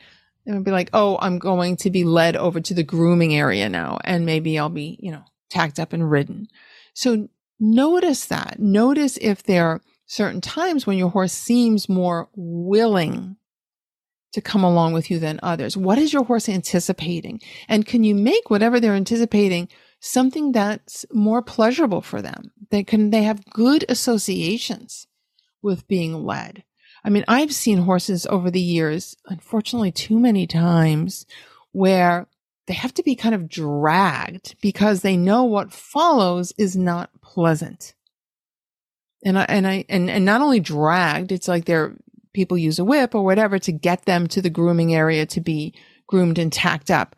it 0.45 0.53
would 0.53 0.63
be 0.63 0.71
like, 0.71 0.89
oh, 0.93 1.17
I'm 1.19 1.37
going 1.37 1.75
to 1.77 1.89
be 1.89 2.03
led 2.03 2.35
over 2.35 2.61
to 2.61 2.73
the 2.73 2.83
grooming 2.83 3.35
area 3.35 3.69
now, 3.69 3.99
and 4.03 4.25
maybe 4.25 4.57
I'll 4.57 4.69
be, 4.69 4.97
you 5.01 5.11
know, 5.11 5.23
tacked 5.49 5.79
up 5.79 5.93
and 5.93 6.09
ridden. 6.09 6.47
So 6.93 7.27
notice 7.59 8.25
that. 8.27 8.59
Notice 8.59 9.17
if 9.17 9.43
there 9.43 9.67
are 9.67 9.81
certain 10.05 10.41
times 10.41 10.87
when 10.87 10.97
your 10.97 11.09
horse 11.09 11.33
seems 11.33 11.87
more 11.87 12.29
willing 12.35 13.35
to 14.33 14.41
come 14.41 14.63
along 14.63 14.93
with 14.93 15.11
you 15.11 15.19
than 15.19 15.39
others. 15.43 15.75
What 15.75 15.97
is 15.97 16.13
your 16.13 16.23
horse 16.23 16.47
anticipating? 16.47 17.41
And 17.67 17.85
can 17.85 18.03
you 18.03 18.15
make 18.15 18.49
whatever 18.49 18.79
they're 18.79 18.93
anticipating 18.93 19.67
something 19.99 20.51
that's 20.51 21.05
more 21.11 21.41
pleasurable 21.41 22.01
for 22.01 22.21
them? 22.21 22.51
They 22.69 22.83
can, 22.83 23.09
they 23.09 23.23
have 23.23 23.45
good 23.49 23.85
associations 23.89 25.07
with 25.61 25.87
being 25.87 26.25
led. 26.25 26.63
I 27.03 27.09
mean, 27.09 27.25
I've 27.27 27.53
seen 27.53 27.79
horses 27.79 28.25
over 28.27 28.51
the 28.51 28.61
years, 28.61 29.15
unfortunately, 29.25 29.91
too 29.91 30.19
many 30.19 30.47
times 30.47 31.25
where 31.71 32.27
they 32.67 32.73
have 32.75 32.93
to 32.93 33.03
be 33.03 33.15
kind 33.15 33.33
of 33.33 33.49
dragged 33.49 34.55
because 34.61 35.01
they 35.01 35.17
know 35.17 35.43
what 35.43 35.73
follows 35.73 36.53
is 36.57 36.77
not 36.77 37.09
pleasant. 37.21 37.95
And 39.25 39.37
I, 39.37 39.45
and 39.49 39.67
I, 39.67 39.85
and, 39.89 40.09
and 40.09 40.25
not 40.25 40.41
only 40.41 40.59
dragged, 40.59 41.31
it's 41.31 41.47
like 41.47 41.65
they're, 41.65 41.95
people 42.33 42.57
use 42.57 42.79
a 42.79 42.85
whip 42.85 43.15
or 43.15 43.23
whatever 43.23 43.59
to 43.59 43.71
get 43.71 44.05
them 44.05 44.27
to 44.27 44.41
the 44.41 44.49
grooming 44.49 44.93
area 44.93 45.25
to 45.27 45.41
be 45.41 45.73
groomed 46.07 46.37
and 46.37 46.51
tacked 46.51 46.91
up. 46.91 47.15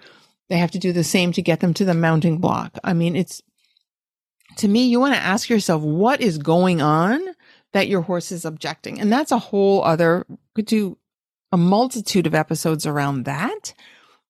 They 0.49 0.57
have 0.57 0.71
to 0.71 0.79
do 0.79 0.91
the 0.91 1.03
same 1.03 1.31
to 1.33 1.41
get 1.41 1.59
them 1.59 1.73
to 1.75 1.85
the 1.85 1.93
mounting 1.93 2.37
block. 2.37 2.77
I 2.83 2.93
mean, 2.93 3.15
it's, 3.15 3.41
to 4.57 4.67
me, 4.67 4.87
you 4.87 4.99
want 4.99 5.15
to 5.15 5.21
ask 5.21 5.49
yourself, 5.49 5.81
what 5.81 6.21
is 6.21 6.37
going 6.37 6.81
on 6.81 7.21
that 7.71 7.87
your 7.87 8.01
horse 8.01 8.31
is 8.31 8.45
objecting? 8.45 8.99
And 8.99 9.11
that's 9.11 9.31
a 9.31 9.39
whole 9.39 9.83
other, 9.83 10.25
could 10.55 10.65
do 10.65 10.97
a 11.51 11.57
multitude 11.57 12.27
of 12.27 12.35
episodes 12.35 12.85
around 12.85 13.23
that. 13.23 13.73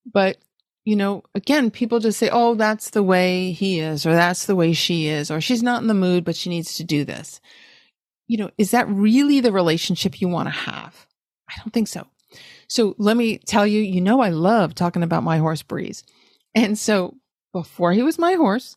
But 0.05 0.37
you 0.85 0.95
know, 0.95 1.23
again, 1.33 1.71
people 1.71 1.99
just 1.99 2.19
say, 2.19 2.29
oh, 2.31 2.55
that's 2.55 2.89
the 2.89 3.03
way 3.03 3.51
he 3.51 3.79
is, 3.79 4.05
or 4.05 4.13
that's 4.13 4.45
the 4.45 4.55
way 4.55 4.73
she 4.73 5.07
is, 5.07 5.31
or 5.31 5.39
she's 5.39 5.63
not 5.63 5.81
in 5.81 5.87
the 5.87 5.93
mood, 5.93 6.25
but 6.25 6.35
she 6.35 6.49
needs 6.49 6.75
to 6.75 6.83
do 6.83 7.05
this. 7.05 7.39
You 8.27 8.37
know, 8.37 8.51
is 8.57 8.71
that 8.71 8.87
really 8.89 9.39
the 9.39 9.51
relationship 9.51 10.21
you 10.21 10.27
want 10.27 10.47
to 10.47 10.51
have? 10.51 11.05
I 11.49 11.53
don't 11.59 11.73
think 11.73 11.87
so. 11.87 12.07
So 12.67 12.95
let 12.97 13.17
me 13.17 13.37
tell 13.37 13.67
you, 13.67 13.81
you 13.81 14.01
know, 14.01 14.21
I 14.21 14.29
love 14.29 14.73
talking 14.73 15.03
about 15.03 15.23
my 15.23 15.37
horse 15.37 15.61
Breeze. 15.61 16.03
And 16.55 16.77
so 16.77 17.15
before 17.51 17.91
he 17.93 18.01
was 18.01 18.17
my 18.17 18.33
horse, 18.33 18.75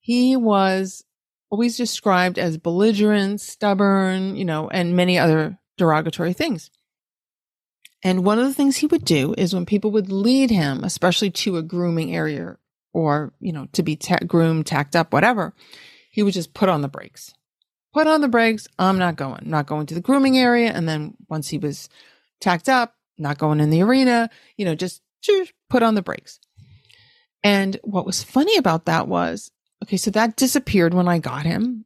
he 0.00 0.36
was 0.36 1.04
always 1.50 1.76
described 1.76 2.38
as 2.38 2.58
belligerent, 2.58 3.40
stubborn, 3.40 4.36
you 4.36 4.44
know, 4.44 4.68
and 4.68 4.96
many 4.96 5.18
other 5.18 5.58
derogatory 5.76 6.32
things. 6.32 6.70
And 8.02 8.24
one 8.24 8.38
of 8.38 8.46
the 8.46 8.54
things 8.54 8.76
he 8.76 8.86
would 8.86 9.04
do 9.04 9.34
is 9.36 9.54
when 9.54 9.66
people 9.66 9.90
would 9.92 10.10
lead 10.10 10.50
him, 10.50 10.84
especially 10.84 11.30
to 11.30 11.56
a 11.56 11.62
grooming 11.62 12.14
area 12.14 12.56
or, 12.92 13.32
you 13.40 13.52
know, 13.52 13.66
to 13.72 13.82
be 13.82 13.98
groomed, 14.26 14.66
tacked 14.66 14.94
up, 14.94 15.12
whatever, 15.12 15.54
he 16.10 16.22
would 16.22 16.34
just 16.34 16.54
put 16.54 16.68
on 16.68 16.82
the 16.82 16.88
brakes. 16.88 17.34
Put 17.94 18.06
on 18.06 18.20
the 18.20 18.28
brakes. 18.28 18.68
I'm 18.78 18.98
not 18.98 19.16
going, 19.16 19.42
not 19.44 19.66
going 19.66 19.86
to 19.86 19.94
the 19.94 20.00
grooming 20.00 20.38
area. 20.38 20.70
And 20.70 20.88
then 20.88 21.14
once 21.28 21.48
he 21.48 21.58
was 21.58 21.88
tacked 22.40 22.68
up, 22.68 22.94
not 23.16 23.38
going 23.38 23.60
in 23.60 23.70
the 23.70 23.82
arena, 23.82 24.30
you 24.56 24.64
know, 24.64 24.74
just 24.74 25.02
put 25.68 25.82
on 25.82 25.94
the 25.94 26.02
brakes. 26.02 26.38
And 27.42 27.78
what 27.82 28.06
was 28.06 28.22
funny 28.22 28.56
about 28.56 28.86
that 28.86 29.08
was, 29.08 29.50
okay, 29.82 29.96
so 29.96 30.10
that 30.10 30.36
disappeared 30.36 30.94
when 30.94 31.08
I 31.08 31.18
got 31.18 31.44
him 31.44 31.84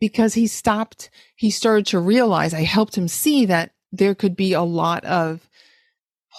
because 0.00 0.34
he 0.34 0.46
stopped. 0.46 1.10
He 1.34 1.50
started 1.50 1.86
to 1.86 1.98
realize 1.98 2.52
I 2.52 2.62
helped 2.62 2.96
him 2.96 3.08
see 3.08 3.46
that 3.46 3.72
there 3.92 4.14
could 4.14 4.36
be 4.36 4.52
a 4.52 4.62
lot 4.62 5.04
of 5.04 5.48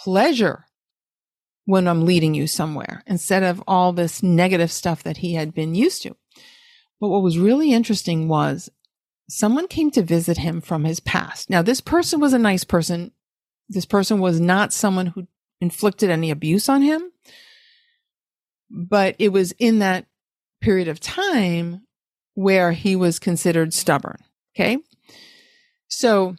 pleasure 0.03 0.65
when 1.65 1.87
I'm 1.87 2.05
leading 2.05 2.33
you 2.33 2.47
somewhere 2.47 3.03
instead 3.07 3.43
of 3.43 3.63
all 3.67 3.93
this 3.93 4.21
negative 4.21 4.71
stuff 4.71 5.03
that 5.03 5.17
he 5.17 5.33
had 5.33 5.53
been 5.53 5.75
used 5.75 6.03
to. 6.03 6.15
But 6.99 7.09
what 7.09 7.23
was 7.23 7.37
really 7.37 7.73
interesting 7.73 8.27
was 8.27 8.69
someone 9.29 9.67
came 9.67 9.91
to 9.91 10.01
visit 10.01 10.37
him 10.37 10.61
from 10.61 10.83
his 10.83 10.99
past. 10.99 11.49
Now, 11.49 11.61
this 11.61 11.81
person 11.81 12.19
was 12.19 12.33
a 12.33 12.39
nice 12.39 12.63
person. 12.63 13.11
This 13.69 13.85
person 13.85 14.19
was 14.19 14.39
not 14.39 14.73
someone 14.73 15.07
who 15.07 15.27
inflicted 15.59 16.09
any 16.09 16.31
abuse 16.31 16.69
on 16.69 16.81
him, 16.81 17.11
but 18.69 19.15
it 19.19 19.29
was 19.29 19.51
in 19.53 19.79
that 19.79 20.05
period 20.61 20.87
of 20.87 20.99
time 20.99 21.81
where 22.33 22.71
he 22.71 22.95
was 22.95 23.19
considered 23.19 23.73
stubborn. 23.73 24.17
Okay. 24.55 24.77
So 25.87 26.35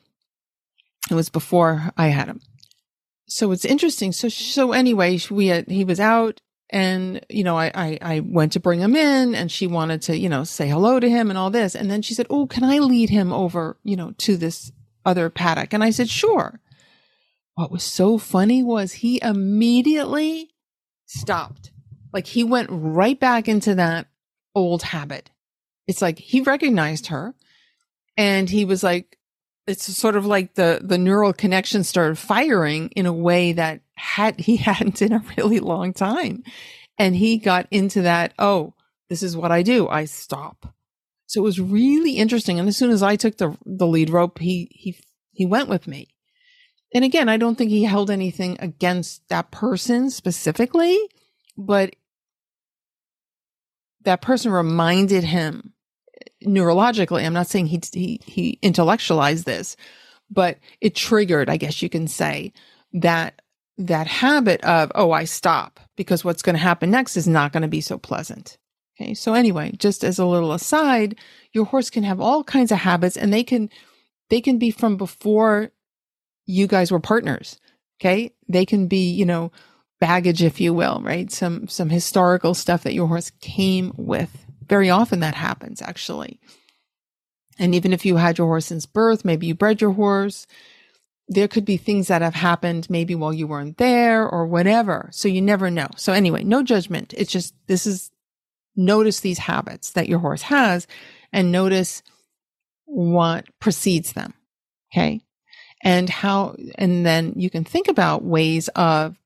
it 1.11 1.15
was 1.15 1.29
before 1.29 1.93
I 1.97 2.09
had 2.09 2.29
him. 2.29 2.41
So 3.27 3.53
it's 3.53 3.65
interesting. 3.65 4.13
So, 4.13 4.29
so 4.29 4.73
anyway, 4.73 5.19
we 5.31 5.49
had, 5.49 5.69
he 5.69 5.85
was 5.85 6.01
out 6.01 6.41
and, 6.71 7.25
you 7.31 7.45
know, 7.45 7.57
I, 7.57 7.71
I, 7.75 7.99
I 8.03 8.21
went 8.21 8.53
to 8.53 8.61
bring 8.61 8.81
him 8.81 8.95
in 8.95 9.35
and 9.35 9.51
she 9.51 9.67
wanted 9.67 10.03
to, 10.03 10.19
you 10.19 10.29
know, 10.29 10.45
say 10.45 10.69
hello 10.69 11.01
to 11.01 11.09
him 11.09 11.31
and 11.31 11.39
all 11.39 11.51
this. 11.51 11.75
And 11.75 11.91
then 11.91 12.03
she 12.03 12.15
said, 12.15 12.27
Oh, 12.29 12.47
can 12.47 12.63
I 12.63 12.79
lead 12.79 13.09
him 13.09 13.33
over, 13.33 13.79
you 13.85 13.97
know, 13.97 14.13
to 14.19 14.37
this 14.37 14.71
other 15.05 15.31
paddock? 15.31 15.73
And 15.73 15.83
I 15.83 15.91
said, 15.91 16.11
sure. 16.11 16.61
What 17.55 17.73
was 17.73 17.83
so 17.83 18.19
funny 18.19 18.63
was 18.63 18.93
he 18.93 19.21
immediately 19.23 20.51
stopped. 21.07 21.73
Like 22.13 22.27
he 22.27 22.45
went 22.45 22.69
right 22.71 23.19
back 23.19 23.49
into 23.49 23.75
that 23.77 24.07
old 24.55 24.83
habit. 24.83 25.31
It's 25.87 26.03
like 26.03 26.19
he 26.19 26.43
recognized 26.43 27.07
her 27.09 27.35
and 28.17 28.49
he 28.49 28.65
was 28.65 28.83
like, 28.83 29.17
it's 29.67 29.85
sort 29.97 30.17
of 30.17 30.25
like 30.25 30.55
the 30.55 30.81
the 30.83 30.97
neural 30.97 31.35
connection 31.35 31.85
started 31.85 32.17
firing 32.17 32.89
in 32.97 33.05
a 33.05 33.13
way 33.13 33.53
that 33.53 33.83
had 33.99 34.41
he 34.41 34.57
hadn't 34.69 35.03
in 35.03 35.13
a 35.13 35.25
really 35.37 35.61
long 35.61 35.93
time. 35.93 36.43
And 36.99 37.15
he 37.15 37.39
got 37.39 37.67
into 37.71 38.03
that 38.03 38.33
oh 38.39 38.75
this 39.09 39.23
is 39.23 39.37
what 39.37 39.53
i 39.53 39.63
do. 39.63 39.89
I 39.89 40.05
stop. 40.05 40.75
So 41.27 41.41
it 41.41 41.45
was 41.45 41.61
really 41.61 42.13
interesting. 42.13 42.59
And 42.59 42.69
as 42.69 42.77
soon 42.77 42.91
as 42.91 43.03
i 43.03 43.17
took 43.17 43.37
the 43.39 43.57
the 43.65 43.87
lead 43.87 44.11
rope 44.11 44.39
he 44.39 44.69
he 44.73 44.99
he 45.33 45.47
went 45.47 45.69
with 45.69 45.87
me. 45.87 46.09
And 46.95 47.05
again 47.05 47.29
i 47.29 47.37
don't 47.37 47.57
think 47.57 47.71
he 47.71 47.85
held 47.85 48.11
anything 48.11 48.57
against 48.61 49.29
that 49.29 49.51
person 49.51 50.11
specifically 50.11 50.99
but 51.59 51.95
that 54.05 54.23
person 54.23 54.53
reminded 54.53 55.25
him 55.25 55.73
uh, 56.17 56.49
neurologically. 56.49 57.27
I'm 57.27 57.33
not 57.33 57.49
saying 57.49 57.67
he, 57.67 57.81
he, 57.93 58.21
he 58.25 58.59
intellectualized 58.63 59.45
this, 59.45 59.77
but 60.31 60.59
it 60.81 60.95
triggered, 60.95 61.51
I 61.51 61.57
guess 61.57 61.83
you 61.83 61.89
can 61.89 62.07
say 62.09 62.53
that, 62.95 63.43
that 63.79 64.07
habit 64.09 64.63
of, 64.65 64.91
oh, 64.95 65.13
I 65.13 65.25
stop 65.25 65.81
because 65.97 66.25
what's 66.25 66.43
going 66.43 66.55
to 66.55 66.63
happen 66.63 66.91
next 66.91 67.17
is 67.17 67.29
not 67.29 67.53
going 67.53 67.63
to 67.63 67.69
be 67.69 67.81
so 67.81 67.97
pleasant. 67.97 68.59
Okay. 69.01 69.15
So 69.15 69.35
anyway, 69.35 69.73
just 69.79 70.03
as 70.03 70.19
a 70.19 70.27
little 70.27 70.53
aside, 70.53 71.17
your 71.53 71.65
horse 71.65 71.89
can 71.89 72.03
have 72.03 72.21
all 72.21 72.43
kinds 72.43 72.73
of 72.73 72.79
habits 72.79 73.17
and 73.17 73.33
they 73.33 73.45
can, 73.45 73.71
they 74.29 74.41
can 74.41 74.59
be 74.59 74.73
from 74.73 74.97
before 74.97 75.71
you 76.45 76.67
guys 76.67 76.91
were 76.91 76.99
partners. 76.99 77.61
Okay. 78.01 78.35
They 78.49 78.67
can 78.67 78.89
be, 78.89 79.11
you 79.11 79.25
know, 79.25 79.53
baggage, 80.01 80.43
if 80.43 80.61
you 80.61 80.75
will, 80.75 81.01
right? 81.03 81.31
Some, 81.31 81.69
some 81.69 81.91
historical 81.91 82.55
stuff 82.55 82.83
that 82.83 82.95
your 82.95 83.07
horse 83.07 83.31
came 83.41 83.93
with 83.97 84.45
very 84.69 84.91
often 84.91 85.21
that 85.21 85.35
happens 85.35 85.81
actually. 85.81 86.41
And 87.59 87.75
even 87.75 87.93
if 87.93 88.05
you 88.05 88.17
had 88.17 88.39
your 88.39 88.47
horse 88.47 88.67
since 88.67 88.87
birth, 88.87 89.25
maybe 89.25 89.47
you 89.47 89.55
bred 89.55 89.81
your 89.81 89.93
horse, 89.93 90.47
there 91.29 91.49
could 91.49 91.65
be 91.65 91.77
things 91.77 92.09
that 92.09 92.23
have 92.23 92.35
happened 92.35 92.89
maybe 92.89 93.15
while 93.15 93.35
you 93.35 93.47
weren't 93.47 93.77
there 93.77 94.27
or 94.27 94.47
whatever. 94.47 95.09
So 95.13 95.29
you 95.29 95.43
never 95.43 95.71
know. 95.71 95.89
So 95.97 96.13
anyway, 96.13 96.43
no 96.43 96.63
judgment. 96.63 97.15
It's 97.17 97.31
just, 97.31 97.55
this 97.67 97.87
is 97.87 98.11
notice 98.77 99.21
these 99.21 99.39
habits 99.39 99.91
that 99.91 100.09
your 100.09 100.21
horse 100.21 100.43
has 100.43 100.87
and 101.33 101.53
notice 101.53 102.03
what 102.87 103.45
precedes 103.61 104.15
them. 104.15 104.33
Okay. 104.93 105.21
And 105.85 106.09
how, 106.09 106.57
and 106.77 107.05
then 107.05 107.35
you 107.37 107.51
can 107.51 107.65
think 107.65 107.89
about 107.89 108.25
ways 108.25 108.69
of 108.69 109.17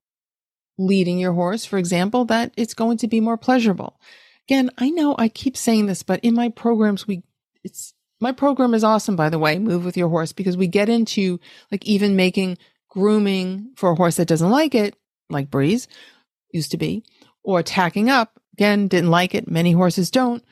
leading 0.79 1.19
your 1.19 1.33
horse, 1.33 1.65
for 1.65 1.79
example, 1.79 2.25
that 2.27 2.53
it's 2.57 2.75
going 2.75 2.99
to 2.99 3.09
be 3.09 3.21
more 3.21 3.37
pleasurable. 3.37 4.01
Again, 4.49 4.71
I 4.77 4.91
know 4.91 5.15
I 5.17 5.29
keep 5.29 5.57
saying 5.57 5.87
this, 5.87 6.03
but 6.03 6.21
in 6.25 6.35
my 6.35 6.49
programs, 6.49 7.07
we, 7.07 7.23
it's, 7.63 7.95
my 8.23 8.33
program 8.33 8.73
is 8.73 8.85
awesome, 8.85 9.17
by 9.17 9.29
the 9.29 9.39
way, 9.39 9.59
Move 9.59 9.85
with 9.85 9.97
Your 9.97 10.09
Horse, 10.09 10.33
because 10.33 10.57
we 10.57 10.69
get 10.69 10.89
into 10.89 11.41
like 11.73 11.85
even 11.85 12.15
making 12.15 12.57
grooming 12.89 13.73
for 13.75 13.91
a 13.91 13.95
horse 13.97 14.17
that 14.17 14.29
doesn't 14.29 14.51
like 14.51 14.75
it, 14.75 14.95
like 15.29 15.51
Breeze 15.51 15.89
used 16.53 16.71
to 16.71 16.77
be, 16.77 17.05
or 17.43 17.63
tacking 17.63 18.09
up. 18.09 18.39
Again, 18.53 18.87
didn't 18.87 19.11
like 19.11 19.35
it. 19.35 19.51
Many 19.51 19.73
horses 19.73 20.11
don't. 20.11 20.45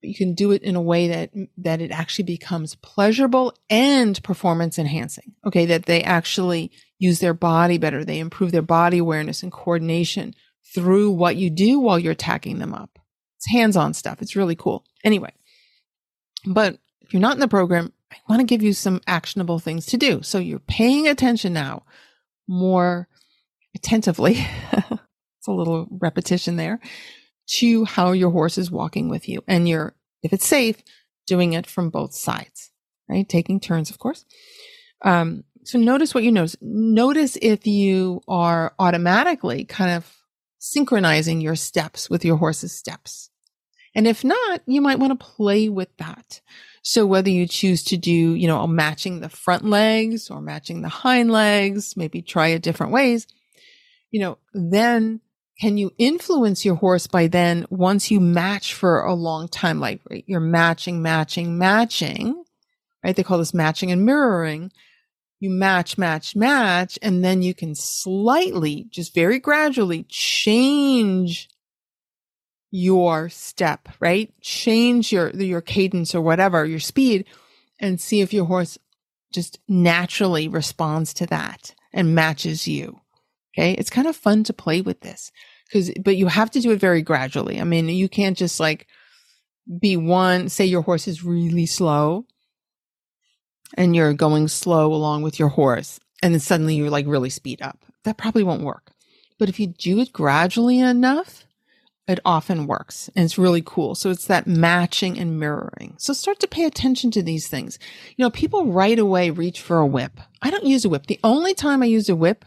But 0.00 0.08
you 0.08 0.14
can 0.14 0.34
do 0.34 0.52
it 0.52 0.62
in 0.62 0.76
a 0.76 0.82
way 0.82 1.08
that, 1.08 1.30
that 1.58 1.82
it 1.82 1.90
actually 1.90 2.24
becomes 2.24 2.76
pleasurable 2.76 3.54
and 3.68 4.22
performance 4.22 4.78
enhancing. 4.78 5.34
Okay. 5.46 5.66
That 5.66 5.86
they 5.86 6.02
actually 6.02 6.70
use 6.98 7.18
their 7.18 7.34
body 7.34 7.76
better. 7.76 8.04
They 8.04 8.20
improve 8.20 8.52
their 8.52 8.62
body 8.62 8.98
awareness 8.98 9.42
and 9.42 9.52
coordination 9.52 10.34
through 10.74 11.10
what 11.10 11.36
you 11.36 11.50
do 11.50 11.80
while 11.80 11.98
you're 11.98 12.14
tacking 12.14 12.60
them 12.60 12.72
up. 12.72 12.98
It's 13.36 13.50
hands 13.50 13.76
on 13.76 13.94
stuff. 13.94 14.22
It's 14.22 14.36
really 14.36 14.56
cool. 14.56 14.84
Anyway, 15.02 15.32
but 16.46 16.78
you're 17.14 17.20
not 17.20 17.34
in 17.34 17.40
the 17.40 17.46
program, 17.46 17.92
I 18.10 18.16
want 18.28 18.40
to 18.40 18.44
give 18.44 18.60
you 18.60 18.72
some 18.72 19.00
actionable 19.06 19.60
things 19.60 19.86
to 19.86 19.96
do. 19.96 20.20
So 20.22 20.40
you're 20.40 20.58
paying 20.58 21.06
attention 21.06 21.52
now 21.52 21.84
more 22.48 23.06
attentively. 23.72 24.44
it's 24.72 25.46
a 25.46 25.52
little 25.52 25.86
repetition 25.92 26.56
there 26.56 26.80
to 27.58 27.84
how 27.84 28.10
your 28.10 28.32
horse 28.32 28.58
is 28.58 28.68
walking 28.68 29.08
with 29.08 29.28
you. 29.28 29.44
And 29.46 29.68
you're, 29.68 29.94
if 30.24 30.32
it's 30.32 30.44
safe, 30.44 30.82
doing 31.24 31.52
it 31.52 31.68
from 31.68 31.88
both 31.88 32.14
sides, 32.14 32.72
right? 33.08 33.28
Taking 33.28 33.60
turns, 33.60 33.90
of 33.90 34.00
course. 34.00 34.24
Um, 35.04 35.44
so 35.62 35.78
notice 35.78 36.14
what 36.14 36.24
you 36.24 36.32
notice. 36.32 36.56
Notice 36.60 37.38
if 37.40 37.64
you 37.64 38.22
are 38.26 38.74
automatically 38.80 39.64
kind 39.64 39.92
of 39.92 40.12
synchronizing 40.58 41.40
your 41.40 41.54
steps 41.54 42.10
with 42.10 42.24
your 42.24 42.38
horse's 42.38 42.76
steps. 42.76 43.30
And 43.94 44.08
if 44.08 44.24
not, 44.24 44.62
you 44.66 44.80
might 44.80 44.98
want 44.98 45.16
to 45.18 45.24
play 45.24 45.68
with 45.68 45.96
that. 45.98 46.40
So 46.86 47.06
whether 47.06 47.30
you 47.30 47.48
choose 47.48 47.82
to 47.84 47.96
do, 47.96 48.12
you 48.12 48.46
know, 48.46 48.66
matching 48.66 49.20
the 49.20 49.30
front 49.30 49.64
legs 49.64 50.30
or 50.30 50.42
matching 50.42 50.82
the 50.82 50.90
hind 50.90 51.30
legs, 51.30 51.96
maybe 51.96 52.20
try 52.20 52.48
it 52.48 52.60
different 52.60 52.92
ways, 52.92 53.26
you 54.10 54.20
know, 54.20 54.36
then 54.52 55.22
can 55.58 55.78
you 55.78 55.92
influence 55.96 56.62
your 56.62 56.74
horse 56.74 57.06
by 57.06 57.26
then 57.26 57.64
once 57.70 58.10
you 58.10 58.20
match 58.20 58.74
for 58.74 59.00
a 59.00 59.14
long 59.14 59.48
time, 59.48 59.80
like 59.80 60.02
right, 60.10 60.24
you're 60.26 60.40
matching, 60.40 61.00
matching, 61.00 61.56
matching, 61.56 62.44
right? 63.02 63.16
They 63.16 63.22
call 63.22 63.38
this 63.38 63.54
matching 63.54 63.90
and 63.90 64.04
mirroring. 64.04 64.70
You 65.40 65.50
match, 65.50 65.96
match, 65.96 66.36
match, 66.36 66.98
and 67.00 67.24
then 67.24 67.40
you 67.40 67.54
can 67.54 67.74
slightly, 67.74 68.86
just 68.90 69.14
very 69.14 69.38
gradually 69.38 70.04
change 70.08 71.48
your 72.76 73.28
step, 73.28 73.88
right? 74.00 74.34
Change 74.40 75.12
your, 75.12 75.30
your 75.30 75.60
cadence 75.60 76.12
or 76.12 76.20
whatever, 76.20 76.64
your 76.64 76.80
speed 76.80 77.24
and 77.78 78.00
see 78.00 78.20
if 78.20 78.32
your 78.32 78.46
horse 78.46 78.76
just 79.32 79.60
naturally 79.68 80.48
responds 80.48 81.14
to 81.14 81.26
that 81.26 81.72
and 81.92 82.16
matches 82.16 82.66
you. 82.66 83.00
Okay. 83.56 83.74
It's 83.74 83.90
kind 83.90 84.08
of 84.08 84.16
fun 84.16 84.42
to 84.42 84.52
play 84.52 84.80
with 84.80 85.02
this 85.02 85.30
because, 85.68 85.92
but 86.02 86.16
you 86.16 86.26
have 86.26 86.50
to 86.50 86.60
do 86.60 86.72
it 86.72 86.80
very 86.80 87.00
gradually. 87.00 87.60
I 87.60 87.64
mean, 87.64 87.88
you 87.88 88.08
can't 88.08 88.36
just 88.36 88.58
like 88.58 88.88
be 89.80 89.96
one, 89.96 90.48
say 90.48 90.64
your 90.64 90.82
horse 90.82 91.06
is 91.06 91.22
really 91.22 91.66
slow 91.66 92.26
and 93.74 93.94
you're 93.94 94.14
going 94.14 94.48
slow 94.48 94.92
along 94.92 95.22
with 95.22 95.38
your 95.38 95.50
horse 95.50 96.00
and 96.24 96.34
then 96.34 96.40
suddenly 96.40 96.74
you're 96.74 96.90
like 96.90 97.06
really 97.06 97.30
speed 97.30 97.62
up. 97.62 97.78
That 98.02 98.16
probably 98.16 98.42
won't 98.42 98.64
work. 98.64 98.90
But 99.38 99.48
if 99.48 99.60
you 99.60 99.68
do 99.68 100.00
it 100.00 100.12
gradually 100.12 100.80
enough, 100.80 101.44
it 102.06 102.20
often 102.24 102.66
works 102.66 103.08
and 103.16 103.24
it's 103.24 103.38
really 103.38 103.62
cool. 103.64 103.94
So 103.94 104.10
it's 104.10 104.26
that 104.26 104.46
matching 104.46 105.18
and 105.18 105.38
mirroring. 105.38 105.94
So 105.98 106.12
start 106.12 106.38
to 106.40 106.46
pay 106.46 106.64
attention 106.64 107.10
to 107.12 107.22
these 107.22 107.48
things. 107.48 107.78
You 108.16 108.24
know, 108.24 108.30
people 108.30 108.66
right 108.72 108.98
away 108.98 109.30
reach 109.30 109.60
for 109.60 109.78
a 109.78 109.86
whip. 109.86 110.20
I 110.42 110.50
don't 110.50 110.66
use 110.66 110.84
a 110.84 110.88
whip. 110.88 111.06
The 111.06 111.20
only 111.24 111.54
time 111.54 111.82
I 111.82 111.86
used 111.86 112.10
a 112.10 112.16
whip 112.16 112.44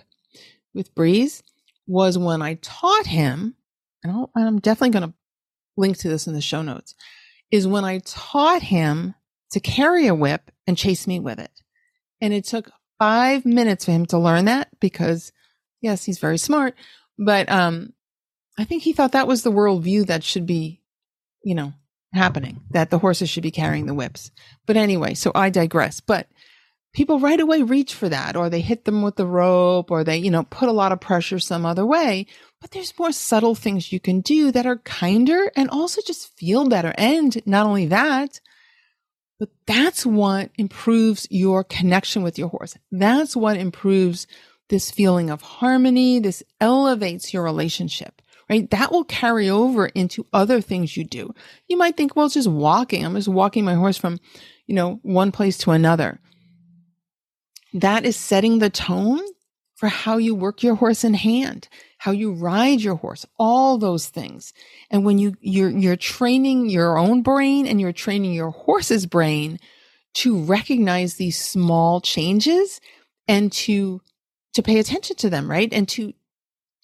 with 0.74 0.94
Breeze 0.94 1.42
was 1.88 2.18
when 2.18 2.42
I 2.42 2.56
taught 2.62 3.08
him, 3.08 3.56
and 4.04 4.28
i 4.36 4.42
am 4.42 4.60
definitely 4.60 5.00
going 5.00 5.10
to 5.10 5.16
link 5.76 5.98
to 6.00 6.10
this 6.10 6.28
in 6.28 6.34
the 6.34 6.42
show 6.42 6.62
notes, 6.62 6.94
is 7.50 7.68
when 7.68 7.86
I 7.86 8.00
taught 8.00 8.62
him 8.62 9.16
to 9.52 9.60
carry 9.60 10.06
a 10.08 10.16
whip 10.16 10.52
and 10.68 10.78
chase 10.78 11.08
me 11.08 11.20
with 11.20 11.40
it. 11.40 11.52
And 12.22 12.34
it 12.34 12.46
took 12.46 12.70
five 13.00 13.46
minutes 13.46 13.86
for 13.86 13.92
him 13.92 14.06
to 14.08 14.20
learn 14.20 14.46
that 14.46 14.68
because 14.80 15.32
yes, 15.82 16.04
he's 16.04 16.20
very 16.20 16.38
smart, 16.38 16.76
but, 17.18 17.50
um, 17.50 17.94
I 18.58 18.64
think 18.64 18.84
he 18.84 18.94
thought 18.94 19.12
that 19.12 19.28
was 19.28 19.44
the 19.44 19.52
worldview 19.52 20.08
that 20.08 20.24
should 20.24 20.46
be, 20.46 20.82
you 21.44 21.56
know, 21.56 21.74
happening, 22.14 22.62
that 22.72 22.90
the 22.90 23.00
horses 23.00 23.30
should 23.30 23.44
be 23.44 23.52
carrying 23.52 23.86
the 23.86 23.94
whips. 23.94 24.32
But 24.66 24.78
anyway, 24.78 25.14
so 25.14 25.32
I 25.36 25.50
digress. 25.50 26.00
But 26.00 26.28
people 26.94 27.20
right 27.20 27.40
away 27.40 27.62
reach 27.62 27.94
for 27.94 28.10
that, 28.10 28.36
or 28.36 28.50
they 28.50 28.62
hit 28.62 28.86
them 28.86 29.04
with 29.04 29.16
the 29.16 29.28
rope, 29.28 29.92
or 29.92 30.04
they, 30.04 30.18
you 30.18 30.32
know, 30.32 30.44
put 30.44 30.70
a 30.70 30.74
lot 30.74 30.92
of 30.92 31.00
pressure 31.00 31.38
some 31.38 31.66
other 31.66 31.86
way. 31.86 32.26
But 32.60 32.72
there's 32.72 32.98
more 32.98 33.12
subtle 33.12 33.54
things 33.54 33.92
you 33.92 34.00
can 34.00 34.22
do 34.22 34.52
that 34.52 34.66
are 34.66 34.78
kinder 34.78 35.52
and 35.56 35.70
also 35.70 36.02
just 36.02 36.36
feel 36.38 36.68
better. 36.68 36.94
And 36.98 37.46
not 37.46 37.68
only 37.68 37.86
that, 37.88 38.42
but 39.40 39.50
that's 39.68 40.04
what 40.04 40.50
improves 40.58 41.28
your 41.30 41.64
connection 41.64 42.24
with 42.24 42.40
your 42.40 42.50
horse. 42.50 42.76
That's 42.92 43.36
what 43.36 43.58
improves 43.58 44.26
this 44.70 44.90
feeling 44.90 45.30
of 45.30 45.44
harmony. 45.44 46.20
This 46.20 46.42
elevates 46.60 47.32
your 47.32 47.44
relationship 47.44 48.24
right? 48.50 48.70
That 48.72 48.92
will 48.92 49.04
carry 49.04 49.50
over 49.50 49.88
into 49.88 50.26
other 50.34 50.62
things 50.62 50.96
you 50.96 51.04
do. 51.04 51.34
You 51.68 51.78
might 51.78 51.98
think, 51.98 52.16
well, 52.16 52.26
it's 52.26 52.36
just 52.36 52.48
walking. 52.48 53.06
I'm 53.06 53.16
just 53.16 53.28
walking 53.28 53.66
my 53.66 53.74
horse 53.74 53.98
from, 53.98 54.20
you 54.66 54.76
know, 54.76 55.00
one 55.04 55.32
place 55.32 55.58
to 55.60 55.72
another. 55.72 56.20
That 57.74 58.06
is 58.06 58.16
setting 58.16 58.60
the 58.60 58.70
tone 58.70 59.22
for 59.76 59.90
how 59.90 60.18
you 60.18 60.34
work 60.34 60.64
your 60.64 60.76
horse 60.76 61.04
in 61.04 61.14
hand, 61.14 61.68
how 62.00 62.12
you 62.12 62.34
ride 62.34 62.82
your 62.82 62.96
horse, 62.96 63.26
all 63.38 63.78
those 63.78 64.08
things. 64.08 64.54
And 64.90 65.06
when 65.06 65.20
you, 65.20 65.36
you're, 65.40 65.70
you're 65.70 65.96
training 65.96 66.70
your 66.70 66.98
own 66.98 67.22
brain 67.22 67.68
and 67.68 67.80
you're 67.80 67.92
training 67.92 68.34
your 68.34 68.50
horse's 68.50 69.06
brain 69.06 69.60
to 70.16 70.40
recognize 70.40 71.16
these 71.16 71.40
small 71.40 72.02
changes 72.02 72.82
and 73.28 73.52
to, 73.52 74.02
to 74.54 74.64
pay 74.64 74.80
attention 74.80 75.16
to 75.18 75.30
them, 75.30 75.52
right? 75.52 75.72
And 75.72 75.88
to, 75.90 76.14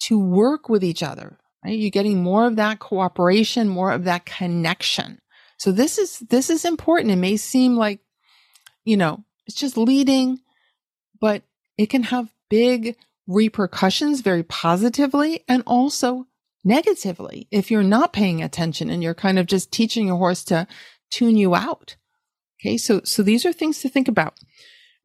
to 0.02 0.18
work 0.18 0.68
with 0.68 0.84
each 0.84 1.02
other 1.02 1.38
right? 1.64 1.78
You're 1.78 1.90
getting 1.90 2.22
more 2.22 2.46
of 2.46 2.56
that 2.56 2.78
cooperation, 2.78 3.68
more 3.68 3.92
of 3.92 4.04
that 4.04 4.26
connection. 4.26 5.18
So 5.58 5.72
this 5.72 5.98
is, 5.98 6.18
this 6.18 6.50
is 6.50 6.64
important. 6.64 7.10
It 7.10 7.16
may 7.16 7.36
seem 7.36 7.76
like, 7.76 8.00
you 8.84 8.96
know, 8.96 9.24
it's 9.46 9.56
just 9.56 9.76
leading, 9.76 10.40
but 11.20 11.42
it 11.78 11.86
can 11.86 12.04
have 12.04 12.28
big 12.50 12.96
repercussions 13.26 14.20
very 14.20 14.42
positively 14.42 15.44
and 15.48 15.62
also 15.66 16.26
negatively 16.64 17.46
if 17.50 17.70
you're 17.70 17.82
not 17.82 18.12
paying 18.12 18.42
attention 18.42 18.90
and 18.90 19.02
you're 19.02 19.14
kind 19.14 19.38
of 19.38 19.46
just 19.46 19.72
teaching 19.72 20.08
your 20.08 20.16
horse 20.16 20.44
to 20.44 20.66
tune 21.10 21.36
you 21.36 21.54
out. 21.54 21.96
Okay. 22.60 22.76
So, 22.76 23.00
so 23.04 23.22
these 23.22 23.44
are 23.46 23.52
things 23.52 23.80
to 23.80 23.88
think 23.88 24.08
about. 24.08 24.38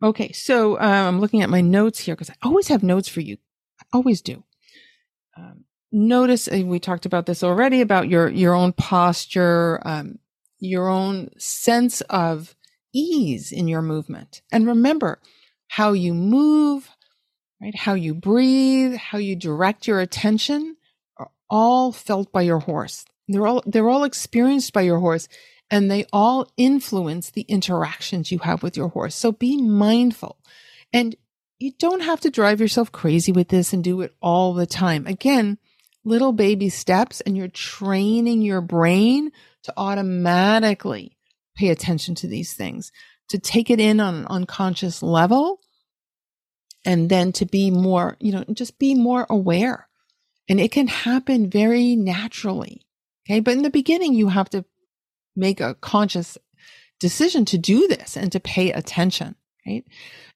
Okay. 0.01 0.31
So, 0.31 0.79
um, 0.79 1.07
I'm 1.07 1.19
looking 1.19 1.41
at 1.41 1.49
my 1.49 1.61
notes 1.61 1.99
here 1.99 2.15
because 2.15 2.29
I 2.29 2.35
always 2.41 2.69
have 2.69 2.83
notes 2.83 3.07
for 3.07 3.21
you. 3.21 3.37
I 3.81 3.85
always 3.93 4.21
do. 4.21 4.43
Um, 5.37 5.65
notice 5.91 6.47
uh, 6.47 6.61
we 6.65 6.79
talked 6.79 7.05
about 7.05 7.25
this 7.25 7.43
already 7.43 7.81
about 7.81 8.09
your 8.09 8.29
your 8.29 8.53
own 8.53 8.73
posture 8.73 9.81
um, 9.85 10.19
your 10.59 10.87
own 10.87 11.29
sense 11.37 12.01
of 12.01 12.55
ease 12.93 13.51
in 13.51 13.67
your 13.67 13.81
movement. 13.81 14.41
And 14.51 14.67
remember 14.67 15.19
how 15.67 15.93
you 15.93 16.13
move 16.13 16.89
right? 17.61 17.75
How 17.75 17.93
you 17.93 18.13
breathe 18.13 18.95
how 18.95 19.17
you 19.17 19.35
direct 19.35 19.87
your 19.87 19.99
attention 19.99 20.77
are 21.17 21.29
all 21.49 21.91
felt 21.91 22.31
by 22.31 22.41
your 22.41 22.59
horse. 22.59 23.05
They're 23.27 23.47
all 23.47 23.63
they're 23.65 23.89
all 23.89 24.03
experienced 24.03 24.73
by 24.73 24.81
your 24.81 24.99
horse 24.99 25.27
and 25.69 25.89
they 25.89 26.05
all 26.11 26.51
influence 26.57 27.29
the 27.29 27.41
interactions 27.43 28.31
you 28.31 28.39
have 28.39 28.63
with 28.63 28.75
your 28.75 28.89
horse. 28.89 29.15
So 29.15 29.31
be 29.31 29.61
mindful. 29.61 30.37
And 30.91 31.15
you 31.59 31.73
don't 31.77 32.01
have 32.01 32.21
to 32.21 32.31
drive 32.31 32.61
yourself 32.61 32.91
crazy 32.91 33.31
with 33.31 33.49
this 33.49 33.73
and 33.73 33.83
do 33.83 34.01
it 34.01 34.15
all 34.21 34.53
the 34.53 34.65
time. 34.65 35.05
Again 35.05 35.59
little 36.03 36.31
baby 36.31 36.69
steps 36.69 37.21
and 37.21 37.37
you're 37.37 37.47
training 37.47 38.41
your 38.41 38.61
brain 38.61 39.31
to 39.63 39.73
automatically 39.77 41.17
pay 41.55 41.69
attention 41.69 42.15
to 42.15 42.27
these 42.27 42.53
things, 42.53 42.91
to 43.29 43.37
take 43.37 43.69
it 43.69 43.79
in 43.79 43.99
on 43.99 44.15
an 44.15 44.25
unconscious 44.27 45.03
level 45.03 45.59
and 46.85 47.09
then 47.09 47.31
to 47.33 47.45
be 47.45 47.69
more, 47.69 48.15
you 48.19 48.31
know, 48.31 48.45
just 48.53 48.79
be 48.79 48.95
more 48.95 49.25
aware. 49.29 49.87
And 50.47 50.59
it 50.59 50.71
can 50.71 50.87
happen 50.87 51.49
very 51.49 51.95
naturally. 51.95 52.85
Okay. 53.25 53.39
But 53.39 53.55
in 53.57 53.61
the 53.61 53.69
beginning, 53.69 54.13
you 54.13 54.29
have 54.29 54.49
to 54.51 54.65
make 55.35 55.59
a 55.59 55.75
conscious 55.75 56.37
decision 56.99 57.45
to 57.45 57.57
do 57.57 57.87
this 57.87 58.17
and 58.17 58.31
to 58.31 58.39
pay 58.39 58.71
attention. 58.71 59.35
Right. 59.67 59.85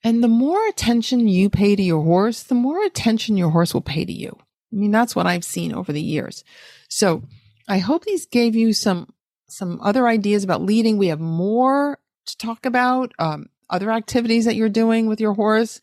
And 0.03 0.23
the 0.23 0.27
more 0.27 0.67
attention 0.67 1.27
you 1.27 1.49
pay 1.49 1.75
to 1.75 1.81
your 1.81 2.03
horse, 2.03 2.43
the 2.43 2.55
more 2.55 2.83
attention 2.83 3.37
your 3.37 3.49
horse 3.49 3.73
will 3.73 3.81
pay 3.81 4.05
to 4.05 4.13
you. 4.13 4.37
I 4.73 4.75
mean, 4.75 4.91
that's 4.91 5.15
what 5.15 5.27
I've 5.27 5.43
seen 5.43 5.73
over 5.73 5.93
the 5.93 6.01
years. 6.01 6.43
So 6.89 7.23
I 7.67 7.77
hope 7.77 8.03
these 8.03 8.25
gave 8.25 8.55
you 8.55 8.73
some, 8.73 9.13
some 9.47 9.79
other 9.81 10.07
ideas 10.07 10.43
about 10.43 10.63
leading. 10.63 10.97
We 10.97 11.07
have 11.07 11.19
more 11.19 11.99
to 12.25 12.37
talk 12.37 12.65
about, 12.65 13.13
um, 13.19 13.49
other 13.69 13.91
activities 13.91 14.45
that 14.45 14.55
you're 14.55 14.69
doing 14.69 15.07
with 15.07 15.21
your 15.21 15.33
horse, 15.33 15.79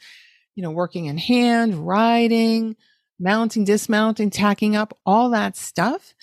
you 0.55 0.63
know, 0.63 0.71
working 0.71 1.07
in 1.07 1.19
hand, 1.19 1.87
riding, 1.87 2.77
mounting, 3.19 3.65
dismounting, 3.65 4.31
tacking 4.31 4.77
up, 4.77 4.99
all 5.07 5.31
that 5.31 5.57
stuff. 5.57 6.15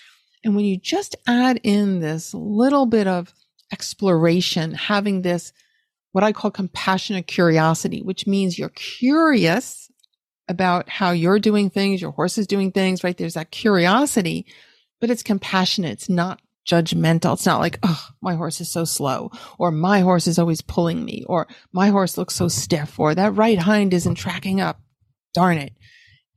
And 0.43 0.55
when 0.55 0.65
you 0.65 0.77
just 0.77 1.15
add 1.25 1.59
in 1.63 1.99
this 1.99 2.33
little 2.33 2.85
bit 2.85 3.07
of 3.07 3.33
exploration, 3.71 4.73
having 4.73 5.21
this, 5.21 5.53
what 6.11 6.23
I 6.23 6.31
call 6.31 6.51
compassionate 6.51 7.27
curiosity, 7.27 8.01
which 8.01 8.27
means 8.27 8.57
you're 8.57 8.69
curious 8.69 9.86
about 10.47 10.89
how 10.89 11.11
you're 11.11 11.39
doing 11.39 11.69
things, 11.69 12.01
your 12.01 12.11
horse 12.11 12.37
is 12.37 12.47
doing 12.47 12.71
things, 12.71 13.03
right? 13.03 13.17
There's 13.17 13.33
that 13.33 13.51
curiosity, 13.51 14.45
but 15.01 15.09
it's 15.09 15.23
compassionate. 15.23 15.91
It's 15.91 16.09
not 16.09 16.41
judgmental. 16.69 17.33
It's 17.33 17.45
not 17.45 17.59
like, 17.59 17.79
oh, 17.83 18.07
my 18.21 18.35
horse 18.35 18.59
is 18.61 18.71
so 18.71 18.83
slow, 18.83 19.31
or 19.57 19.71
my 19.71 20.01
horse 20.01 20.27
is 20.27 20.37
always 20.37 20.61
pulling 20.61 21.03
me, 21.03 21.23
or 21.27 21.47
my 21.71 21.89
horse 21.89 22.17
looks 22.17 22.35
so 22.35 22.47
stiff, 22.47 22.99
or 22.99 23.15
that 23.15 23.35
right 23.35 23.59
hind 23.59 23.93
isn't 23.93 24.15
tracking 24.15 24.61
up. 24.61 24.79
Darn 25.33 25.57
it. 25.57 25.73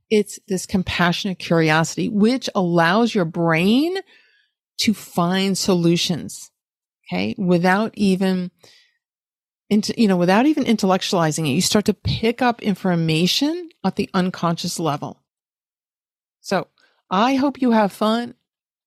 It's 0.09 0.39
this 0.47 0.65
compassionate 0.65 1.39
curiosity, 1.39 2.09
which 2.09 2.49
allows 2.53 3.15
your 3.15 3.25
brain 3.25 3.97
to 4.79 4.93
find 4.93 5.57
solutions. 5.57 6.51
Okay. 7.07 7.35
Without 7.37 7.93
even, 7.95 8.51
into, 9.71 9.93
you 9.99 10.07
know, 10.07 10.17
without 10.17 10.45
even 10.45 10.65
intellectualizing 10.65 11.47
it, 11.47 11.53
you 11.53 11.61
start 11.61 11.85
to 11.85 11.93
pick 11.93 12.41
up 12.41 12.61
information 12.61 13.69
at 13.83 13.95
the 13.95 14.09
unconscious 14.13 14.79
level. 14.79 15.23
So 16.41 16.67
I 17.09 17.35
hope 17.35 17.61
you 17.61 17.71
have 17.71 17.93
fun. 17.93 18.35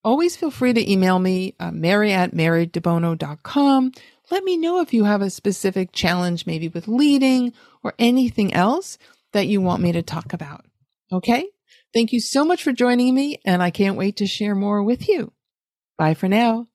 Always 0.05 0.37
feel 0.37 0.51
free 0.51 0.75
to 0.75 0.93
email 0.93 1.19
me, 1.19 1.55
uh, 1.59 1.71
mary 1.71 2.13
at 2.13 2.33
marydebono.com. 2.33 3.93
Let 4.31 4.45
me 4.45 4.59
know 4.59 4.81
if 4.81 4.93
you 4.93 5.05
have 5.05 5.23
a 5.23 5.31
specific 5.31 5.93
challenge, 5.93 6.47
maybe 6.47 6.69
with 6.69 6.87
leading 6.87 7.55
or 7.83 7.95
anything 7.99 8.53
else 8.53 8.99
that 9.33 9.47
you 9.47 9.63
want 9.63 9.83
me 9.83 9.93
to 9.93 10.03
talk 10.03 10.35
about. 10.35 10.67
Okay. 11.11 11.47
Thank 11.95 12.13
you 12.13 12.21
so 12.21 12.45
much 12.45 12.63
for 12.63 12.73
joining 12.73 13.15
me, 13.15 13.41
and 13.47 13.63
I 13.63 13.71
can't 13.71 13.97
wait 13.97 14.17
to 14.17 14.27
share 14.27 14.55
more 14.55 14.83
with 14.83 15.09
you. 15.09 15.33
Bye 15.97 16.15
for 16.15 16.29
now. 16.29 16.67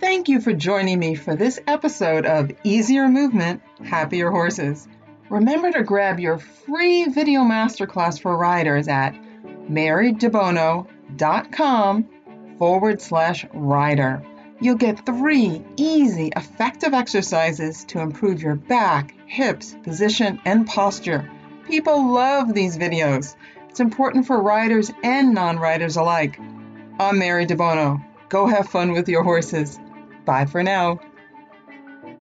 Thank 0.00 0.28
you 0.28 0.40
for 0.40 0.52
joining 0.52 0.98
me 0.98 1.14
for 1.14 1.36
this 1.36 1.60
episode 1.66 2.26
of 2.26 2.50
Easier 2.64 3.08
Movement, 3.08 3.62
Happier 3.84 4.30
Horses. 4.30 4.88
Remember 5.28 5.70
to 5.70 5.82
grab 5.82 6.18
your 6.18 6.38
free 6.38 7.04
video 7.04 7.42
masterclass 7.42 8.18
for 8.20 8.36
riders 8.36 8.88
at 8.88 9.14
marydebono.com 9.68 12.08
forward 12.58 13.00
slash 13.00 13.46
rider. 13.52 14.22
You'll 14.60 14.76
get 14.76 15.06
three 15.06 15.62
easy, 15.76 16.32
effective 16.34 16.94
exercises 16.94 17.84
to 17.84 18.00
improve 18.00 18.42
your 18.42 18.56
back, 18.56 19.14
hips, 19.26 19.76
position, 19.84 20.40
and 20.44 20.66
posture 20.66 21.30
People 21.70 22.12
love 22.12 22.52
these 22.52 22.76
videos. 22.76 23.36
It's 23.68 23.78
important 23.78 24.26
for 24.26 24.42
riders 24.42 24.90
and 25.04 25.32
non 25.32 25.56
riders 25.56 25.96
alike. 25.96 26.36
I'm 26.98 27.20
Mary 27.20 27.46
Debono. 27.46 28.04
Go 28.28 28.46
have 28.46 28.68
fun 28.68 28.90
with 28.90 29.08
your 29.08 29.22
horses. 29.22 29.78
Bye 30.24 30.46
for 30.46 30.62
now. 30.62 31.00